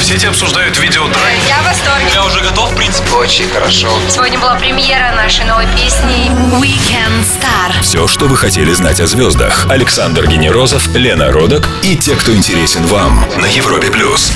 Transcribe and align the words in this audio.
В 0.00 0.02
сети 0.02 0.26
обсуждают 0.26 0.78
видео 0.78 1.06
драйв. 1.08 1.38
Я 1.46 1.58
в 1.60 1.66
восторге. 1.66 2.06
Я 2.14 2.24
уже 2.24 2.40
готов, 2.40 2.72
в 2.72 2.74
принципе. 2.74 3.10
Очень 3.10 3.50
хорошо. 3.50 3.88
Сегодня 4.08 4.38
была 4.38 4.54
премьера 4.54 5.12
нашей 5.14 5.44
новой 5.44 5.66
песни 5.76 6.30
Weekend 6.58 7.22
Star. 7.22 7.82
Все, 7.82 8.08
что 8.08 8.26
вы 8.26 8.38
хотели 8.38 8.72
знать 8.72 8.98
о 9.00 9.06
звездах. 9.06 9.66
Александр 9.68 10.26
Генерозов, 10.26 10.88
Лена 10.94 11.30
Родок 11.30 11.68
и 11.82 11.96
те, 11.96 12.16
кто 12.16 12.34
интересен 12.34 12.86
вам 12.86 13.26
на 13.36 13.46
Европе 13.46 13.90
плюс. 13.90 14.32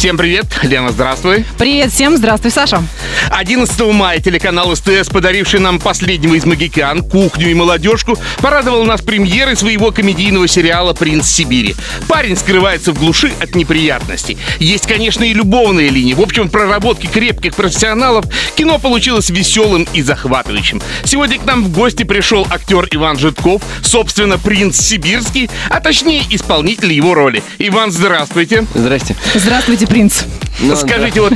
Всем 0.00 0.16
привет, 0.16 0.46
Лена, 0.62 0.92
здравствуй. 0.92 1.44
Привет 1.58 1.92
всем, 1.92 2.16
здравствуй, 2.16 2.50
Саша. 2.50 2.82
11 3.28 3.80
мая 3.92 4.18
телеканал 4.18 4.74
СТС, 4.74 5.10
подаривший 5.10 5.60
нам 5.60 5.78
последнего 5.78 6.32
из 6.32 6.46
магикян, 6.46 7.02
кухню 7.02 7.50
и 7.50 7.54
молодежку, 7.54 8.16
порадовал 8.38 8.84
нас 8.84 9.02
премьерой 9.02 9.56
своего 9.56 9.92
комедийного 9.92 10.48
сериала 10.48 10.94
«Принц 10.94 11.26
Сибири». 11.26 11.76
Парень 12.08 12.38
скрывается 12.38 12.92
в 12.92 12.98
глуши 12.98 13.30
от 13.42 13.54
неприятностей. 13.54 14.38
Есть, 14.58 14.86
конечно, 14.86 15.22
и 15.22 15.34
любовные 15.34 15.90
линии. 15.90 16.14
В 16.14 16.22
общем, 16.22 16.48
проработки 16.48 17.06
крепких 17.06 17.54
профессионалов 17.54 18.24
кино 18.56 18.78
получилось 18.78 19.28
веселым 19.28 19.86
и 19.92 20.00
захватывающим. 20.00 20.80
Сегодня 21.04 21.38
к 21.38 21.44
нам 21.44 21.62
в 21.62 21.72
гости 21.72 22.04
пришел 22.04 22.46
актер 22.48 22.88
Иван 22.90 23.18
Житков, 23.18 23.60
собственно, 23.82 24.38
принц 24.38 24.80
Сибирский, 24.80 25.50
а 25.68 25.78
точнее 25.80 26.22
исполнитель 26.30 26.94
его 26.94 27.12
роли. 27.12 27.42
Иван, 27.58 27.92
здравствуйте. 27.92 28.66
Здрасте. 28.74 29.14
Здравствуйте, 29.34 29.89
принц. 29.90 30.22
Ну, 30.60 30.76
Скажите, 30.76 31.20
вот 31.20 31.32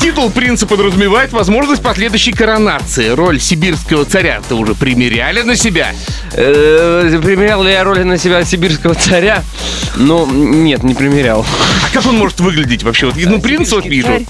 титул 0.00 0.30
принца 0.30 0.66
подразумевает 0.66 1.32
возможность 1.32 1.82
последующей 1.82 2.32
коронации. 2.32 3.08
Роль 3.08 3.40
сибирского 3.40 4.04
царя-то 4.04 4.54
уже 4.54 4.74
примеряли 4.74 5.42
на 5.42 5.56
себя? 5.56 5.92
Э, 6.32 7.20
примерял 7.22 7.64
ли 7.64 7.72
я 7.72 7.82
роли 7.82 8.04
на 8.04 8.16
себя 8.16 8.44
сибирского 8.44 8.94
царя? 8.94 9.42
Ну, 9.96 10.26
нет, 10.30 10.84
не 10.84 10.94
примерял. 10.94 11.44
А 11.84 11.92
как 11.92 12.06
он 12.06 12.16
может 12.16 12.38
выглядеть 12.38 12.84
вообще? 12.84 13.06
Вот, 13.06 13.16
ну, 13.16 13.40
принц 13.40 13.72
вот 13.72 13.84
вижу. 13.84 14.24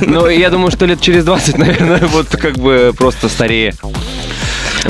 Но 0.00 0.30
я 0.30 0.48
думаю, 0.48 0.70
что 0.70 0.86
лет 0.86 1.00
через 1.02 1.24
20, 1.24 1.58
наверное, 1.58 2.06
вот 2.06 2.28
как 2.28 2.56
бы 2.56 2.94
просто 2.96 3.28
старее. 3.28 3.74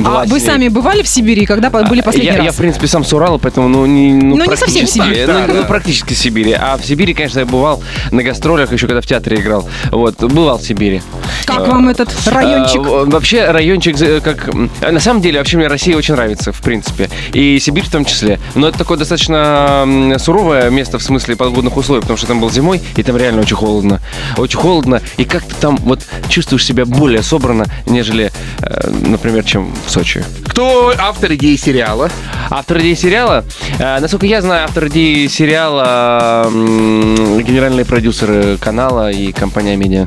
А 0.04 0.24
вы 0.26 0.40
сами 0.40 0.68
бывали 0.68 1.02
в 1.02 1.08
Сибири, 1.08 1.46
когда 1.46 1.70
были 1.70 2.00
последний 2.00 2.30
я, 2.30 2.36
раз? 2.36 2.44
я, 2.46 2.52
в 2.52 2.56
принципе, 2.56 2.86
сам 2.86 3.04
с 3.04 3.12
Урала, 3.12 3.38
поэтому, 3.38 3.68
ну, 3.68 3.86
не, 3.86 4.12
ну, 4.12 4.36
Ну, 4.36 4.44
не 4.50 4.56
совсем 4.56 4.86
Сибирь. 4.86 5.18
э, 5.18 5.26
Да, 5.26 5.44
ну, 5.46 5.54
да. 5.54 5.60
ну, 5.60 5.64
практически 5.66 6.14
в 6.14 6.18
Сибири. 6.18 6.52
А 6.52 6.76
в 6.76 6.84
Сибири, 6.84 7.14
конечно, 7.14 7.40
я 7.40 7.46
бывал 7.46 7.82
на 8.10 8.22
гастролях, 8.22 8.72
еще 8.72 8.86
когда 8.86 9.00
в 9.00 9.06
театре 9.06 9.38
играл. 9.38 9.68
Вот, 9.90 10.18
бывал 10.22 10.58
в 10.58 10.62
Сибири. 10.62 11.02
Как 11.44 11.66
вам 11.66 11.88
этот 11.88 12.08
райончик? 12.26 12.80
А, 12.80 13.04
в- 13.04 13.10
вообще 13.10 13.50
райончик, 13.50 13.96
как... 14.22 14.48
м, 14.54 14.70
На 14.80 15.00
самом 15.00 15.20
деле, 15.22 15.38
вообще 15.38 15.56
мне 15.56 15.66
Россия 15.68 15.96
очень 15.96 16.14
нравится, 16.14 16.52
в 16.52 16.60
принципе. 16.60 17.08
И 17.32 17.58
Сибирь 17.58 17.84
в 17.84 17.90
том 17.90 18.04
числе. 18.04 18.38
Но 18.54 18.68
это 18.68 18.78
такое 18.78 18.98
достаточно 18.98 20.14
суровое 20.18 20.70
место 20.70 20.98
в 20.98 21.02
смысле 21.02 21.36
погодных 21.36 21.76
условий, 21.76 22.00
потому 22.00 22.16
что 22.16 22.26
там 22.26 22.40
был 22.40 22.50
зимой, 22.50 22.80
и 22.96 23.02
там 23.02 23.16
реально 23.16 23.42
очень 23.42 23.56
холодно. 23.56 24.00
Очень 24.36 24.58
холодно. 24.58 25.00
И 25.16 25.24
как-то 25.24 25.54
там 25.56 25.76
вот 25.76 26.00
чувствуешь 26.28 26.64
себя 26.64 26.84
более 26.84 27.22
собрано, 27.22 27.66
нежели, 27.86 28.30
э, 28.62 28.90
например, 29.06 29.44
чем 29.44 29.74
в 29.88 29.90
Сочи. 29.90 30.22
Кто 30.48 30.92
автор 30.98 31.32
идеи 31.34 31.56
сериала? 31.56 32.10
Автор 32.50 32.78
идеи 32.80 32.92
сериала? 32.94 33.44
Э, 33.78 33.98
насколько 34.00 34.26
я 34.26 34.42
знаю, 34.42 34.64
автор 34.64 34.86
идеи 34.88 35.26
сериала 35.28 36.44
м, 36.46 37.38
генеральные 37.42 37.86
продюсеры 37.86 38.58
канала 38.58 39.10
и 39.10 39.32
компания 39.32 39.76
Медиа. 39.76 40.04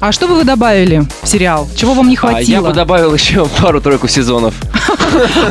А 0.00 0.10
что 0.10 0.26
бы 0.26 0.34
вы 0.36 0.44
добавили 0.44 1.02
в 1.22 1.28
сериал? 1.28 1.68
Чего 1.76 1.92
вам 1.94 2.08
не 2.08 2.16
А 2.16 2.26
я 2.26 2.32
хватило? 2.34 2.68
бы 2.68 2.72
добавил 2.74 3.14
еще 3.14 3.46
пару-тройку 3.60 4.08
сезонов. 4.08 4.54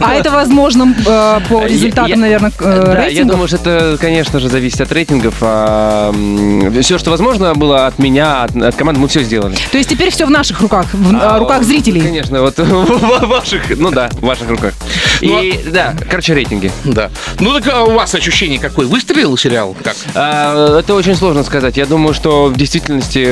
А 0.01 0.15
это 0.15 0.31
возможно 0.31 0.93
э, 1.05 1.39
по 1.49 1.65
результатам, 1.65 2.19
наверное, 2.19 2.51
э, 2.59 2.83
Да, 2.85 3.05
я 3.05 3.23
думаю, 3.25 3.47
что 3.47 3.57
это, 3.57 3.97
конечно 3.99 4.39
же, 4.39 4.49
зависит 4.49 4.81
от 4.81 4.91
рейтингов. 4.91 5.35
все, 5.35 6.97
что 6.97 7.11
возможно 7.11 7.53
было 7.55 7.87
от 7.87 7.99
меня, 7.99 8.43
от, 8.43 8.75
команды, 8.75 8.99
мы 8.99 9.07
все 9.07 9.23
сделали. 9.23 9.55
То 9.71 9.77
есть 9.77 9.89
теперь 9.89 10.09
все 10.11 10.25
в 10.25 10.29
наших 10.29 10.61
руках, 10.61 10.87
в 10.93 11.13
э, 11.13 11.17
А, 11.21 11.39
руках 11.39 11.63
зрителей. 11.63 12.01
Конечно, 12.01 12.41
вот 12.41 12.57
в 12.57 13.27
ваших, 13.27 13.61
ну 13.77 13.91
да, 13.91 14.09
в 14.11 14.21
ваших 14.21 14.49
руках. 14.49 14.73
Ну, 15.21 15.41
И 15.41 15.63
да, 15.71 15.93
короче, 16.09 16.33
рейтинги. 16.33 16.71
Да. 16.83 17.09
Ну 17.39 17.53
так 17.53 17.67
а 17.73 17.83
у 17.83 17.91
вас 17.91 18.13
ощущение 18.13 18.59
какое? 18.59 18.87
Выстрелил 18.87 19.37
сериал? 19.37 19.75
Как? 19.83 19.95
А, 20.15 20.79
Это 20.79 20.93
очень 20.95 21.15
сложно 21.15 21.43
сказать. 21.43 21.77
Я 21.77 21.85
думаю, 21.85 22.13
что 22.13 22.47
в 22.47 22.57
действительности 22.57 23.23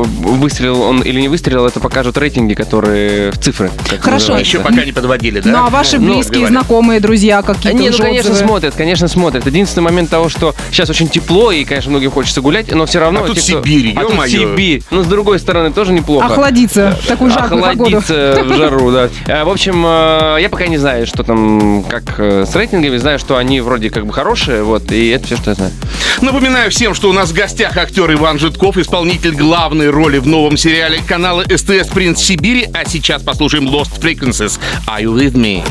выстрелил 0.00 0.82
он 0.82 1.00
или 1.00 1.20
не 1.20 1.28
выстрелил, 1.28 1.66
это 1.66 1.80
покажут 1.80 2.18
рейтинги, 2.18 2.54
которые 2.54 3.30
в 3.32 3.38
цифры. 3.38 3.70
Хорошо. 4.00 4.10
называется. 4.32 4.42
Еще 4.42 4.60
пока 4.60 4.84
не 4.84 4.92
подводили, 4.92 5.40
да? 5.44 5.50
Ну 5.50 5.66
а 5.66 5.70
ваши 5.70 5.98
Ну, 5.98 6.14
близкие, 6.14 6.40
говорят. 6.46 6.50
знакомые, 6.50 7.00
друзья 7.00 7.42
какие-то 7.42 7.78
Не, 7.78 7.90
ну, 7.90 7.98
конечно, 7.98 8.30
отзывы? 8.30 8.46
смотрят, 8.48 8.74
конечно, 8.74 9.08
смотрят. 9.08 9.46
Единственный 9.46 9.84
момент 9.84 10.10
того, 10.10 10.28
что 10.28 10.54
сейчас 10.70 10.90
очень 10.90 11.08
тепло, 11.08 11.52
и, 11.52 11.64
конечно, 11.64 11.90
многим 11.90 12.10
хочется 12.10 12.40
гулять, 12.40 12.72
но 12.74 12.86
все 12.86 13.00
равно... 13.00 13.24
А 13.24 13.26
тут 13.26 13.38
те, 13.38 13.52
кто- 13.52 13.62
Сибирь, 13.62 13.92
А 13.96 14.00
тут 14.02 14.10
ё-моё. 14.12 14.30
Сибирь. 14.30 14.82
Ну, 14.90 15.02
с 15.02 15.06
другой 15.06 15.38
стороны, 15.38 15.72
тоже 15.72 15.92
неплохо. 15.92 16.26
Охладиться 16.26 16.96
в 17.02 17.06
такую 17.06 17.30
жаркую 17.30 17.62
погоду. 17.62 17.96
Охладиться 17.98 18.44
в 18.44 18.52
жару, 18.56 18.90
да. 18.92 19.08
А, 19.28 19.44
В 19.44 19.48
общем, 19.50 19.82
э, 19.86 20.38
я 20.40 20.48
пока 20.48 20.66
не 20.66 20.78
знаю, 20.78 21.06
что 21.06 21.22
там, 21.22 21.84
как 21.88 22.02
э, 22.18 22.44
с 22.50 22.54
рейтингами. 22.56 22.96
Знаю, 22.96 23.18
что 23.18 23.36
они 23.36 23.60
вроде 23.60 23.90
как 23.90 24.06
бы 24.06 24.12
хорошие, 24.12 24.62
вот, 24.62 24.90
и 24.92 25.08
это 25.08 25.26
все, 25.26 25.36
что 25.36 25.50
я 25.50 25.54
знаю. 25.54 25.72
Напоминаю 26.20 26.70
всем, 26.70 26.94
что 26.94 27.08
у 27.10 27.12
нас 27.12 27.30
в 27.30 27.34
гостях 27.34 27.76
актер 27.76 28.12
Иван 28.12 28.38
Житков, 28.38 28.76
исполнитель 28.76 29.34
главной 29.34 29.90
роли 29.90 30.18
в 30.18 30.26
новом 30.26 30.56
сериале 30.56 31.00
канала 31.06 31.44
СТС 31.44 31.88
«Принц 31.88 32.20
Сибири». 32.20 32.68
А 32.74 32.84
сейчас 32.88 33.22
послушаем 33.22 33.68
Lost 33.68 34.00
Frequencies. 34.00 34.58
Are 34.86 35.02
you 35.02 35.12
with 35.32 35.36
me? 35.36 35.64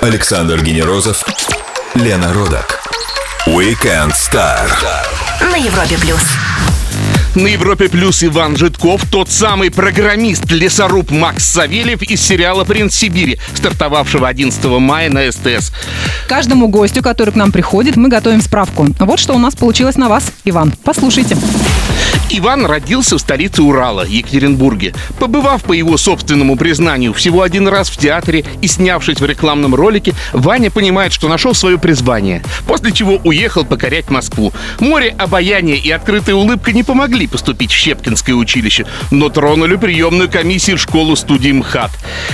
Александр 0.00 0.62
Генерозов, 0.62 1.24
Лена 1.94 2.32
Родок. 2.32 2.80
Weekend 3.46 4.12
Star. 4.12 4.68
На 5.40 5.56
Европе 5.56 5.96
Плюс. 5.98 6.20
На 7.34 7.48
Европе 7.48 7.88
Плюс 7.88 8.22
Иван 8.22 8.56
Житков, 8.56 9.02
тот 9.10 9.28
самый 9.28 9.70
программист, 9.70 10.50
лесоруб 10.50 11.10
Макс 11.10 11.44
Савельев 11.44 12.02
из 12.02 12.20
сериала 12.20 12.64
«Принц 12.64 12.94
Сибири», 12.94 13.38
стартовавшего 13.54 14.28
11 14.28 14.64
мая 14.64 15.10
на 15.10 15.30
СТС. 15.30 15.72
Каждому 16.28 16.68
гостю, 16.68 17.02
который 17.02 17.30
к 17.30 17.36
нам 17.36 17.50
приходит, 17.50 17.96
мы 17.96 18.08
готовим 18.08 18.40
справку. 18.40 18.86
Вот 19.00 19.18
что 19.18 19.34
у 19.34 19.38
нас 19.38 19.56
получилось 19.56 19.96
на 19.96 20.08
вас, 20.08 20.30
Иван. 20.44 20.72
Послушайте. 20.84 21.36
Иван 22.36 22.66
родился 22.66 23.16
в 23.16 23.20
столице 23.20 23.62
Урала, 23.62 24.04
Екатеринбурге. 24.04 24.92
Побывав, 25.20 25.62
по 25.62 25.72
его 25.72 25.96
собственному 25.96 26.56
признанию, 26.56 27.12
всего 27.12 27.42
один 27.42 27.68
раз 27.68 27.88
в 27.88 27.96
театре 27.96 28.44
и 28.60 28.66
снявшись 28.66 29.20
в 29.20 29.24
рекламном 29.24 29.72
ролике, 29.72 30.14
Ваня 30.32 30.72
понимает, 30.72 31.12
что 31.12 31.28
нашел 31.28 31.54
свое 31.54 31.78
призвание. 31.78 32.42
После 32.66 32.90
чего 32.90 33.20
уехал 33.22 33.64
покорять 33.64 34.10
Москву. 34.10 34.52
Море 34.80 35.14
обаяния 35.16 35.76
и 35.76 35.88
открытая 35.92 36.34
улыбка 36.34 36.72
не 36.72 36.82
помогли 36.82 37.28
поступить 37.28 37.70
в 37.70 37.76
Щепкинское 37.76 38.34
училище, 38.34 38.84
но 39.12 39.28
тронули 39.28 39.76
приемную 39.76 40.28
комиссию 40.28 40.76
школу 40.76 41.14
студии 41.14 41.52
МХАТ. 41.52 41.92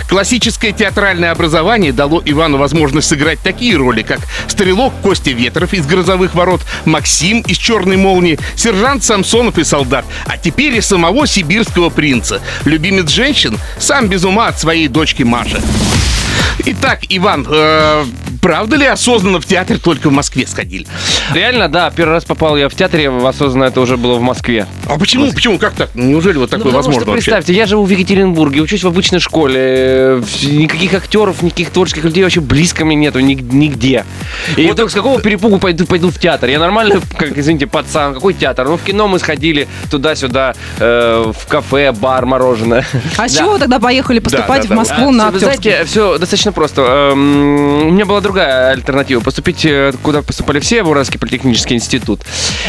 Классическое 0.08 0.72
театральное 0.72 1.30
образование 1.30 1.92
дало 1.92 2.22
Ивану 2.24 2.56
возможность 2.56 3.08
сыграть 3.08 3.40
такие 3.40 3.76
роли, 3.76 4.00
как 4.00 4.20
стрелок 4.48 4.94
Костя 5.02 5.32
Ветров 5.32 5.74
из 5.74 5.86
«Грозовых 5.86 6.34
ворот», 6.34 6.62
Максим 6.86 7.42
из 7.42 7.58
«Черной 7.58 7.98
молнии», 7.98 8.38
сержант 8.56 9.04
Самсонов 9.04 9.58
и 9.58 9.64
солдат, 9.64 9.89
а 10.26 10.36
теперь 10.36 10.74
и 10.76 10.80
самого 10.80 11.26
сибирского 11.26 11.90
принца. 11.90 12.40
Любимец 12.64 13.10
женщин 13.10 13.58
сам 13.78 14.08
без 14.08 14.24
ума 14.24 14.48
от 14.48 14.58
своей 14.58 14.88
дочки 14.88 15.22
Маши. 15.22 15.60
Итак, 16.66 17.00
Иван, 17.08 17.46
э, 17.50 18.04
правда 18.42 18.76
ли 18.76 18.84
осознанно 18.86 19.40
в 19.40 19.46
театр 19.46 19.78
только 19.78 20.10
в 20.10 20.12
Москве 20.12 20.46
сходили? 20.46 20.86
Реально, 21.32 21.68
да, 21.68 21.90
первый 21.90 22.12
раз 22.12 22.24
попал 22.24 22.56
я 22.56 22.68
в 22.68 22.74
театре, 22.74 23.08
осознанно 23.10 23.64
это 23.64 23.80
уже 23.80 23.96
было 23.96 24.16
в 24.16 24.20
Москве. 24.22 24.66
А 24.86 24.98
почему? 24.98 25.32
Почему? 25.32 25.58
Как 25.58 25.72
так? 25.74 25.90
Неужели 25.94 26.36
вот 26.38 26.50
такое 26.50 26.64
Ну, 26.66 26.70
потому 26.70 26.76
возможно 26.78 27.00
что, 27.02 27.10
вообще? 27.12 27.24
представьте, 27.30 27.54
я 27.54 27.66
живу 27.66 27.84
в 27.84 27.90
Екатеринбурге, 27.90 28.60
учусь 28.60 28.82
в 28.84 28.86
обычной 28.88 29.20
школе, 29.20 30.22
никаких 30.42 30.92
актеров, 30.94 31.42
никаких 31.42 31.70
творческих 31.70 32.04
людей 32.04 32.22
вообще 32.22 32.40
близко 32.40 32.84
мне 32.84 32.96
нету 32.96 33.20
ни- 33.20 33.34
нигде. 33.34 34.04
И 34.56 34.64
Вот 34.66 34.74
вдруг 34.74 34.90
с 34.90 34.94
какого 34.94 35.20
перепугу 35.20 35.58
пойду, 35.58 35.86
пойду 35.86 36.10
в 36.10 36.18
театр? 36.18 36.50
Я 36.50 36.58
нормально, 36.58 37.00
как, 37.16 37.36
извините, 37.38 37.66
пацан, 37.66 38.12
какой 38.14 38.34
театр? 38.34 38.68
Ну, 38.68 38.76
в 38.76 38.82
кино 38.82 39.08
мы 39.08 39.18
сходили 39.18 39.66
туда-сюда, 39.90 40.54
э, 40.78 41.32
в 41.36 41.46
кафе, 41.46 41.92
бар, 41.92 42.26
мороженое. 42.26 42.84
А 43.16 43.28
с 43.28 43.32
Да. 43.34 43.38
чего 43.38 43.52
вы 43.52 43.58
тогда 43.58 43.78
поехали 43.78 44.18
поступать 44.18 44.62
да, 44.62 44.66
в 44.66 44.70
да. 44.70 44.74
Москву 44.76 45.08
А, 45.08 45.12
на 45.12 45.30
Вы 45.30 45.36
актерский? 45.38 45.70
знаете, 45.70 45.84
все 45.86 46.18
достаточно 46.18 46.49
просто. 46.52 47.10
Эм, 47.12 47.88
У 47.88 47.90
меня 47.90 48.06
была 48.06 48.20
другая 48.20 48.70
альтернатива. 48.70 49.20
Поступить, 49.20 49.64
э, 49.64 49.92
куда 50.02 50.22
поступали 50.22 50.60
все, 50.60 50.82
в 50.82 50.88
Уральский 50.88 51.18
политехнический 51.18 51.76
институт. 51.76 52.20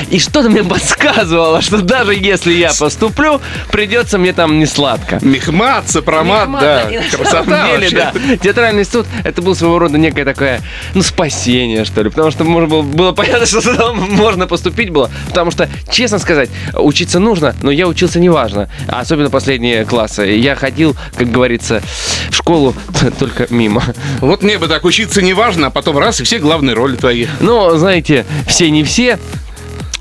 И 0.10 0.20
что-то 0.20 0.50
мне 0.50 0.64
подсказывало, 0.72 1.62
что 1.62 1.82
даже 1.82 2.14
если 2.14 2.54
я 2.54 2.72
поступлю, 2.78 3.40
придется 3.72 4.18
мне 4.18 4.34
там 4.34 4.60
не 4.60 4.66
сладко. 4.66 5.20
Мехмат, 5.22 5.90
сопромат, 5.90 6.50
да. 6.52 6.90
На 6.90 7.18
Красота 7.18 7.78
деле, 7.78 7.90
да. 7.92 8.14
Театральный 8.38 8.82
институт 8.82 9.08
это 9.24 9.42
был 9.42 9.56
своего 9.56 9.80
рода 9.80 9.98
некое 9.98 10.26
такое, 10.26 10.62
ну, 10.94 11.02
спасение, 11.02 11.86
что 11.86 12.02
ли. 12.02 12.10
Потому 12.10 12.32
что 12.32 12.44
можно 12.44 12.70
было, 12.70 12.82
было 12.82 13.12
понятно, 13.12 13.46
что 13.46 13.62
туда 13.62 13.94
можно 13.94 14.48
поступить 14.48 14.90
было. 14.90 15.10
Потому 15.28 15.52
что, 15.52 15.70
честно 15.90 16.20
сказать, 16.20 16.50
учиться 16.74 17.20
нужно, 17.20 17.56
но 17.62 17.72
я 17.72 17.88
учился 17.88 18.20
неважно. 18.20 18.70
А 18.88 19.02
Особенно 19.02 19.30
последние 19.30 19.84
классы. 19.84 20.24
Я 20.28 20.56
ходил, 20.56 20.96
как 21.18 21.30
говорится, 21.32 21.82
в 22.30 22.36
школу 22.36 22.74
только 23.20 23.48
мимо. 23.50 23.71
Вот 24.20 24.44
мне 24.44 24.58
бы 24.58 24.68
так 24.68 24.86
учиться 24.86 25.22
не 25.22 25.34
важно, 25.34 25.68
а 25.68 25.70
потом 25.70 25.98
раз, 25.98 26.20
и 26.20 26.24
все 26.24 26.40
главные 26.40 26.76
роли 26.76 26.96
твои. 26.96 27.28
Но, 27.40 27.78
знаете, 27.78 28.26
все 28.48 28.70
не 28.70 28.84
все. 28.84 29.20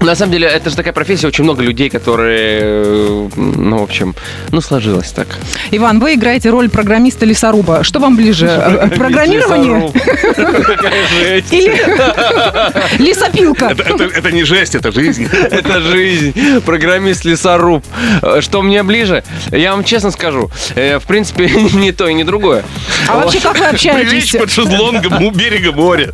На 0.01 0.15
самом 0.15 0.33
деле, 0.33 0.47
это 0.49 0.71
же 0.71 0.77
такая 0.77 0.93
профессия, 0.95 1.27
очень 1.27 1.45
много 1.45 1.63
людей, 1.63 1.91
которые, 1.91 2.61
э, 2.63 3.29
ну, 3.37 3.79
в 3.79 3.83
общем, 3.83 4.15
ну, 4.51 4.61
сложилось 4.63 5.11
так. 5.13 5.27
Иван, 5.73 6.01
вы 6.01 6.15
играете 6.15 6.49
роль 6.51 6.69
программиста-лесоруба. 6.71 7.85
Что 7.85 8.01
вам 8.01 8.17
ближе? 8.17 8.47
Э, 8.47 8.89
Программирование 8.97 9.93
или 11.51 13.03
лесопилка? 13.03 13.75
Это, 14.17 14.33
не 14.33 14.45
жесть, 14.45 14.75
это 14.75 14.91
жизнь. 14.91 15.29
Это 15.51 15.81
жизнь. 15.81 16.33
Программист-лесоруб. 16.65 17.85
Э, 18.23 18.41
Что 18.41 18.63
мне 18.63 18.83
ближе? 18.83 19.23
Я 19.51 19.73
вам 19.73 19.85
честно 19.85 20.11
скажу. 20.11 20.51
В 20.75 21.03
принципе, 21.07 21.47
не 21.75 21.93
то 21.93 22.09
и 22.09 22.15
не 22.15 22.25
другое. 22.25 22.65
А 23.07 23.17
вообще, 23.17 23.41
как 23.41 23.59
вы 23.59 23.67
общаетесь? 23.67 24.09
Прилечь 24.09 24.33
под 24.33 24.51
шезлонгом 24.51 25.23
у 25.25 25.31
берега 25.31 25.73
моря. 25.73 26.11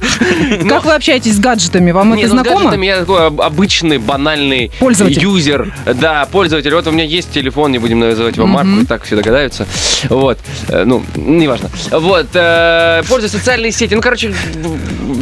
Как 0.68 0.84
вы 0.84 0.94
общаетесь 0.94 1.36
с 1.36 1.38
гаджетами? 1.38 1.92
Вам 1.92 2.12
это 2.14 2.22
ну, 2.22 2.28
с 2.28 2.30
знакомо? 2.30 2.56
гаджетами 2.56 2.86
я 2.86 3.00
такой 3.00 3.26
об- 3.26 3.40
обычный, 3.76 3.98
банальный 3.98 4.70
Пользователь. 4.78 5.22
юзер. 5.22 5.72
Да, 6.00 6.26
пользователь. 6.30 6.74
Вот 6.74 6.86
у 6.86 6.90
меня 6.90 7.04
есть 7.04 7.30
телефон, 7.32 7.72
не 7.72 7.78
будем 7.78 8.00
называть 8.00 8.36
его 8.36 8.46
марку, 8.46 8.80
и 8.80 8.86
так 8.86 9.04
все 9.04 9.16
догадаются. 9.16 9.66
Вот. 10.08 10.38
Э, 10.68 10.84
Ну, 10.84 11.02
неважно. 11.14 11.68
Вот. 11.90 12.28
э, 12.34 13.02
Пользуюсь 13.08 13.32
социальные 13.32 13.72
сети. 13.72 13.94
Ну, 13.94 14.00
короче, 14.00 14.32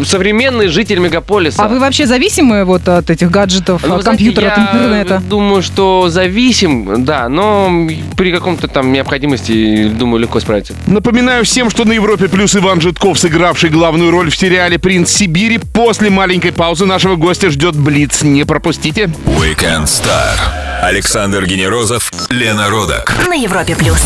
современный 0.05 0.69
житель 0.69 0.99
мегаполиса. 0.99 1.63
А 1.65 1.69
вы 1.69 1.79
вообще 1.79 2.07
зависимы 2.07 2.65
вот 2.65 2.89
от 2.89 3.11
этих 3.11 3.31
гаджетов, 3.31 3.83
Ну, 3.87 3.95
от 3.97 4.03
знаете, 4.03 4.25
компьютера, 4.25 4.53
от 4.53 4.59
интернета? 4.59 5.23
думаю, 5.29 5.63
что 5.63 6.09
зависим, 6.09 7.05
да, 7.05 7.29
но 7.29 7.89
при 8.17 8.33
каком-то 8.33 8.69
там 8.69 8.93
необходимости, 8.93 9.89
думаю, 9.89 10.21
легко 10.21 10.41
справиться. 10.41 10.75
Напоминаю 10.87 11.45
всем, 11.45 11.71
что 11.71 11.85
на 11.85 11.93
Европе 11.93 12.29
плюс 12.29 12.55
Иван 12.57 12.81
Житков, 12.81 13.19
сыгравший 13.19 13.71
главную 13.71 14.11
роль 14.11 14.31
в 14.31 14.37
сериале 14.37 14.79
«Принц 14.79 15.11
Сибири». 15.11 15.59
После 15.73 16.11
маленькой 16.11 16.53
паузы 16.53 16.87
нашего 16.87 17.17
гостя 17.17 17.51
ждет 17.51 17.75
Блиц. 17.77 18.23
Не 18.23 18.44
пропустите. 18.47 19.05
Weekend 19.27 19.85
Star. 19.85 20.39
Александр 20.83 21.47
Генерозов, 21.47 22.11
Лена 22.29 22.69
Родак. 22.69 23.15
На 23.29 23.35
Европе 23.35 23.75
плюс. 23.75 24.01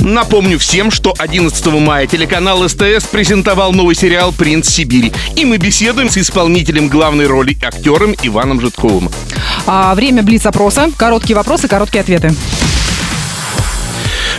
Напомню 0.00 0.58
всем, 0.58 0.90
что 0.90 1.14
11 1.16 1.66
мая 1.66 2.06
телеканал 2.06 2.68
СТС 2.68 3.06
презентовал 3.10 3.72
новый 3.72 3.94
сериал 3.94 4.32
«Принц 4.32 4.68
Сибири». 4.68 5.12
И 5.36 5.46
мы 5.46 5.56
беседуем 5.56 6.10
с 6.10 6.18
исполнителем 6.18 6.88
главной 6.88 7.26
роли 7.26 7.56
актером 7.62 8.14
Иваном 8.22 8.60
Житковым. 8.60 9.10
А, 9.66 9.94
время 9.94 10.22
блиц-опроса. 10.22 10.90
Короткие 10.96 11.36
вопросы, 11.36 11.68
короткие 11.68 12.02
ответы. 12.02 12.34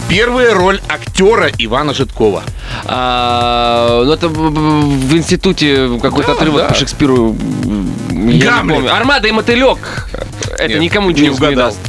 Первая 0.07 0.53
роль 0.53 0.79
актера 0.87 1.49
Ивана 1.57 1.93
Житкова. 1.93 2.43
А, 2.85 4.03
ну, 4.05 4.11
это 4.11 4.29
в- 4.29 5.15
институте 5.15 5.89
какой-то 6.01 6.33
отрывок 6.33 6.67
по 6.67 6.73
Шекспиру. 6.75 7.35
Я 8.11 8.15
не 8.15 8.39
Гамлет. 8.39 8.75
помню. 8.75 8.93
Армада 8.95 9.27
и 9.27 9.31
мотылек. 9.31 10.09
Это 10.59 10.67
Нет, 10.67 10.79
никому 10.81 11.07
не 11.09 11.13
ничего 11.21 11.27
не 11.27 11.35
угадал. 11.37 11.69
даст. 11.69 11.79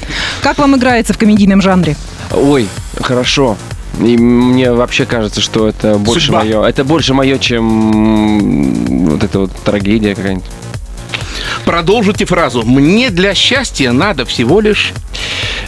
Как 0.42 0.58
вам 0.58 0.76
играется 0.76 1.12
в 1.12 1.18
комедийном 1.18 1.60
жанре? 1.60 1.94
Ой, 2.32 2.68
хорошо. 3.02 3.56
И 4.00 4.16
мне 4.16 4.72
вообще 4.72 5.04
кажется, 5.06 5.40
что 5.40 5.68
это 5.68 5.96
больше 5.98 6.26
Судьба. 6.26 6.40
мое. 6.40 6.62
Это 6.64 6.84
больше 6.84 7.12
мое, 7.14 7.38
чем 7.38 9.06
вот 9.10 9.24
эта 9.24 9.40
вот 9.40 9.52
трагедия 9.64 10.14
какая-нибудь. 10.14 10.44
Продолжите 11.64 12.24
фразу. 12.24 12.62
«Мне 12.62 13.10
для 13.10 13.34
счастья 13.34 13.92
надо 13.92 14.24
всего 14.24 14.60
лишь...» 14.60 14.92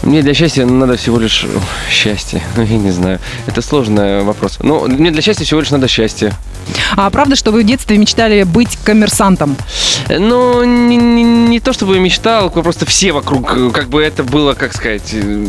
Мне 0.09 0.23
для 0.23 0.33
счастья 0.33 0.65
надо 0.65 0.97
всего 0.97 1.19
лишь 1.19 1.45
ох, 1.45 1.63
счастье. 1.91 2.43
Ну, 2.57 2.63
я 2.69 2.79
не 2.79 2.91
знаю. 2.91 3.19
Это 3.47 3.61
сложный 3.61 4.23
вопрос. 4.23 4.57
Ну, 4.63 4.89
мне 4.89 5.11
для 5.11 5.21
счастья 5.21 5.45
всего 5.45 5.61
лишь 5.61 5.71
надо 5.71 5.87
счастье. 5.87 6.33
А 6.97 7.11
правда, 7.11 7.37
что 7.37 7.51
вы 7.51 7.63
в 7.63 7.67
детстве 7.67 7.99
мечтали 7.99 8.43
быть 8.45 8.79
коммерсантом? 8.85 9.55
Ну, 10.09 10.65
не, 10.65 10.97
не- 10.97 11.23
не 11.23 11.61
то 11.61 11.75
чтобы 11.75 11.95
я 11.97 12.01
мечтал, 12.01 12.49
просто 12.51 12.87
все 12.87 13.13
вокруг, 13.13 13.53
э, 13.55 13.71
как 13.71 13.89
бы 13.91 14.03
это 14.03 14.25
было, 14.25 14.55
как 14.55 14.75
сказать, 14.75 15.11
э, 15.13 15.47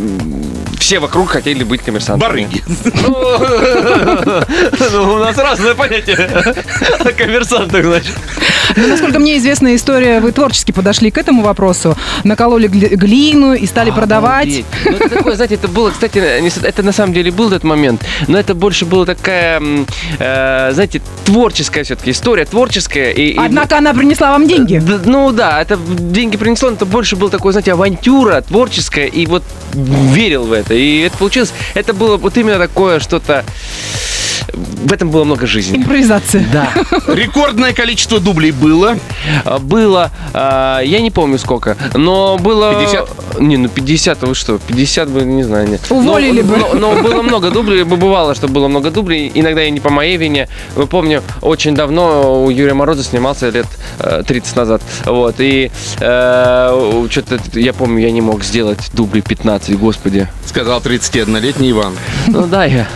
все 0.77 0.99
вокруг 0.99 1.29
хотели 1.29 1.63
быть 1.63 1.81
коммерсантами. 1.81 2.29
Барыги. 2.29 2.63
Ну, 4.91 5.13
у 5.13 5.17
нас 5.19 5.37
разное 5.37 5.75
понятие 5.75 6.15
о 6.17 7.11
коммерсантах, 7.17 7.85
значит. 7.85 8.13
Ну, 8.75 8.87
насколько 8.87 9.19
мне 9.19 9.37
известна 9.37 9.75
история, 9.75 10.19
вы 10.19 10.31
творчески 10.31 10.71
подошли 10.71 11.11
к 11.11 11.17
этому 11.17 11.43
вопросу, 11.43 11.97
накололи 12.23 12.67
гли- 12.67 12.95
глину 12.95 13.53
и 13.53 13.65
стали 13.65 13.91
продавать. 13.91 14.48
Обалдеть. 14.49 14.65
Ну, 14.85 14.91
это 14.97 15.09
такое, 15.09 15.35
знаете, 15.35 15.55
это 15.55 15.67
было, 15.67 15.89
кстати, 15.91 16.17
это 16.19 16.83
на 16.83 16.91
самом 16.91 17.13
деле 17.13 17.31
был 17.31 17.47
этот 17.47 17.63
момент, 17.63 18.01
но 18.27 18.37
это 18.39 18.53
больше 18.55 18.85
была 18.85 19.05
такая, 19.05 19.61
э, 20.19 20.69
знаете, 20.73 21.01
творческая 21.25 21.83
все-таки 21.83 22.11
история, 22.11 22.45
творческая. 22.45 23.11
И, 23.11 23.29
и- 23.33 23.37
Однако 23.37 23.77
она 23.77 23.93
принесла 23.93 24.31
вам 24.31 24.47
деньги. 24.47 24.77
Д- 24.79 24.99
Ну 25.05 25.31
да, 25.31 25.61
это 25.61 25.77
деньги 25.77 26.37
принесло, 26.37 26.69
но 26.69 26.75
это 26.75 26.85
больше 26.85 27.15
был 27.15 27.29
такой, 27.29 27.51
знаете, 27.51 27.73
авантюра 27.73 28.41
творческая, 28.41 29.05
и 29.05 29.25
вот 29.25 29.43
верил 29.73 30.43
в 30.45 30.53
это. 30.53 30.73
И 30.73 30.99
это 31.01 31.17
получилось, 31.17 31.53
это 31.73 31.93
было 31.93 32.17
вот 32.17 32.37
именно 32.37 32.57
такое 32.57 32.99
что-то, 32.99 33.43
в 34.53 34.91
этом 34.91 35.09
было 35.09 35.23
много 35.23 35.45
жизни. 35.45 35.77
Импровизация. 35.77 36.45
Да, 36.51 36.71
Рекордное 37.07 37.73
количество 37.73 38.19
дублей 38.19 38.51
было. 38.51 38.97
А, 39.45 39.59
было, 39.59 40.11
а, 40.33 40.81
я 40.81 41.01
не 41.01 41.11
помню 41.11 41.37
сколько, 41.37 41.77
но 41.93 42.37
было... 42.37 42.73
50? 42.79 43.39
Не, 43.39 43.57
ну 43.57 43.69
50, 43.69 44.23
вы 44.23 44.35
что, 44.35 44.57
50 44.57 45.09
бы, 45.09 45.21
не 45.21 45.43
знаю, 45.43 45.69
нет. 45.69 45.81
Уволили 45.89 46.41
но, 46.41 46.47
бы. 46.47 46.57
Но, 46.57 46.73
но 46.73 47.01
было 47.01 47.21
много 47.21 47.51
дублей, 47.51 47.83
бы 47.83 47.97
бывало, 47.97 48.35
что 48.35 48.47
было 48.47 48.67
много 48.67 48.91
дублей, 48.91 49.31
иногда 49.33 49.63
и 49.63 49.71
не 49.71 49.79
по 49.79 49.89
моей 49.89 50.17
вине. 50.17 50.47
Вы 50.75 50.87
помню, 50.87 51.23
очень 51.41 51.75
давно 51.75 52.43
у 52.43 52.49
Юрия 52.49 52.73
Мороза 52.73 53.03
снимался 53.03 53.49
лет 53.49 53.67
э, 53.99 54.23
30 54.25 54.55
назад, 54.55 54.81
вот, 55.05 55.35
и 55.39 55.71
что-то, 55.97 57.39
я 57.53 57.73
помню, 57.73 57.99
я 57.99 58.11
не 58.11 58.21
мог 58.21 58.43
сделать 58.43 58.89
дублей 58.93 59.21
15, 59.21 59.77
господи. 59.77 60.27
Сказал 60.45 60.79
31-летний 60.79 61.71
Иван. 61.71 61.93
Ну 62.27 62.47
да, 62.47 62.65
я 62.65 62.87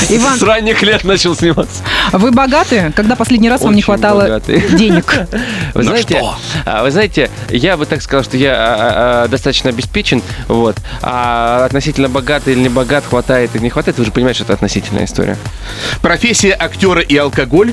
Иван, 0.10 0.38
с 0.38 0.42
ранних 0.42 0.82
лет 0.82 1.04
начал 1.04 1.34
сниматься. 1.36 1.82
вы 2.12 2.30
богаты? 2.32 2.92
Когда 2.96 3.16
последний 3.16 3.48
раз 3.48 3.60
вам 3.62 3.72
не 3.72 3.78
Очень 3.78 3.84
хватало 3.86 4.22
богатый. 4.22 4.60
денег? 4.76 5.14
Вы 5.74 5.82
На 5.82 5.90
знаете, 5.90 6.18
что? 6.18 6.34
а, 6.66 6.82
вы 6.82 6.90
знаете, 6.90 7.30
я 7.48 7.76
бы 7.76 7.86
так 7.86 8.02
сказал, 8.02 8.24
что 8.24 8.36
я 8.36 8.54
а, 8.54 9.24
а, 9.24 9.28
достаточно 9.28 9.70
обеспечен, 9.70 10.22
вот, 10.48 10.76
а 11.02 11.64
относительно 11.64 12.08
богатый 12.08 12.54
или 12.54 12.60
не 12.60 12.68
богат, 12.68 13.04
хватает 13.08 13.50
или 13.54 13.62
не 13.62 13.70
хватает, 13.70 13.98
вы 13.98 14.04
же 14.04 14.10
понимаете, 14.10 14.38
что 14.38 14.44
это 14.44 14.54
относительная 14.54 15.04
история. 15.04 15.36
Профессия 16.02 16.52
актера 16.58 17.00
и 17.00 17.16
алкоголь. 17.16 17.72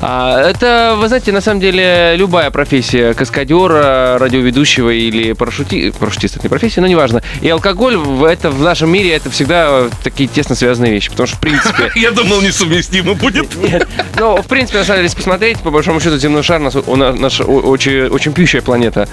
А, 0.00 0.40
это, 0.40 0.96
вы 0.98 1.08
знаете, 1.08 1.32
на 1.32 1.40
самом 1.40 1.60
деле 1.60 2.14
любая 2.16 2.50
профессия 2.50 3.14
каскадера, 3.14 4.18
радиоведущего 4.18 4.90
или 4.90 5.32
парашюти... 5.32 5.92
парашютиста, 5.92 6.38
это 6.38 6.46
не 6.46 6.50
профессия, 6.50 6.80
но 6.80 6.86
неважно. 6.86 7.22
И 7.40 7.48
алкоголь 7.48 7.96
в, 7.96 8.24
это, 8.24 8.50
в 8.50 8.60
нашем 8.62 8.90
мире 8.90 9.12
это 9.12 9.30
всегда 9.30 9.88
такие 10.02 10.28
тесно 10.28 10.54
связанные 10.54 10.92
вещи, 10.92 11.10
потому 11.10 11.26
что, 11.26 11.36
в 11.36 11.40
принципе, 11.40 11.90
Я 11.94 12.10
думал, 12.10 12.40
несовместимо 12.40 13.14
будет. 13.14 13.54
Нет. 13.56 13.88
Ну, 14.18 14.36
в 14.42 14.46
принципе, 14.46 14.78
на 14.78 14.84
самом 14.84 14.98
деле, 14.98 15.04
если 15.04 15.16
посмотреть, 15.16 15.58
по 15.58 15.70
большому 15.70 16.00
счету, 16.00 16.16
земной 16.18 16.42
шар 16.42 16.60
у 16.60 16.64
нас, 16.64 16.76
у 16.76 16.96
нас 16.96 17.18
наша 17.18 17.44
о- 17.44 17.60
очень, 17.60 18.06
очень 18.06 18.32
пьющая 18.32 18.62
планета. 18.62 19.08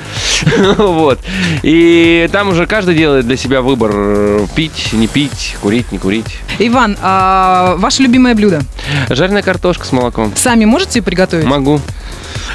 Вот. 0.77 1.19
И 1.63 2.29
там 2.31 2.49
уже 2.49 2.65
каждый 2.65 2.95
делает 2.95 3.25
для 3.25 3.37
себя 3.37 3.61
выбор 3.61 3.91
э, 3.93 4.47
пить, 4.55 4.93
не 4.93 5.07
пить, 5.07 5.55
курить, 5.61 5.91
не 5.91 5.97
курить. 5.99 6.37
Иван, 6.59 6.97
а 7.01 7.75
ваше 7.77 8.03
любимое 8.03 8.35
блюдо? 8.35 8.61
Жареная 9.09 9.41
картошка 9.41 9.85
с 9.85 9.91
молоком. 9.91 10.30
Сами 10.35 10.65
можете 10.65 11.01
приготовить? 11.01 11.45
Могу. 11.45 11.79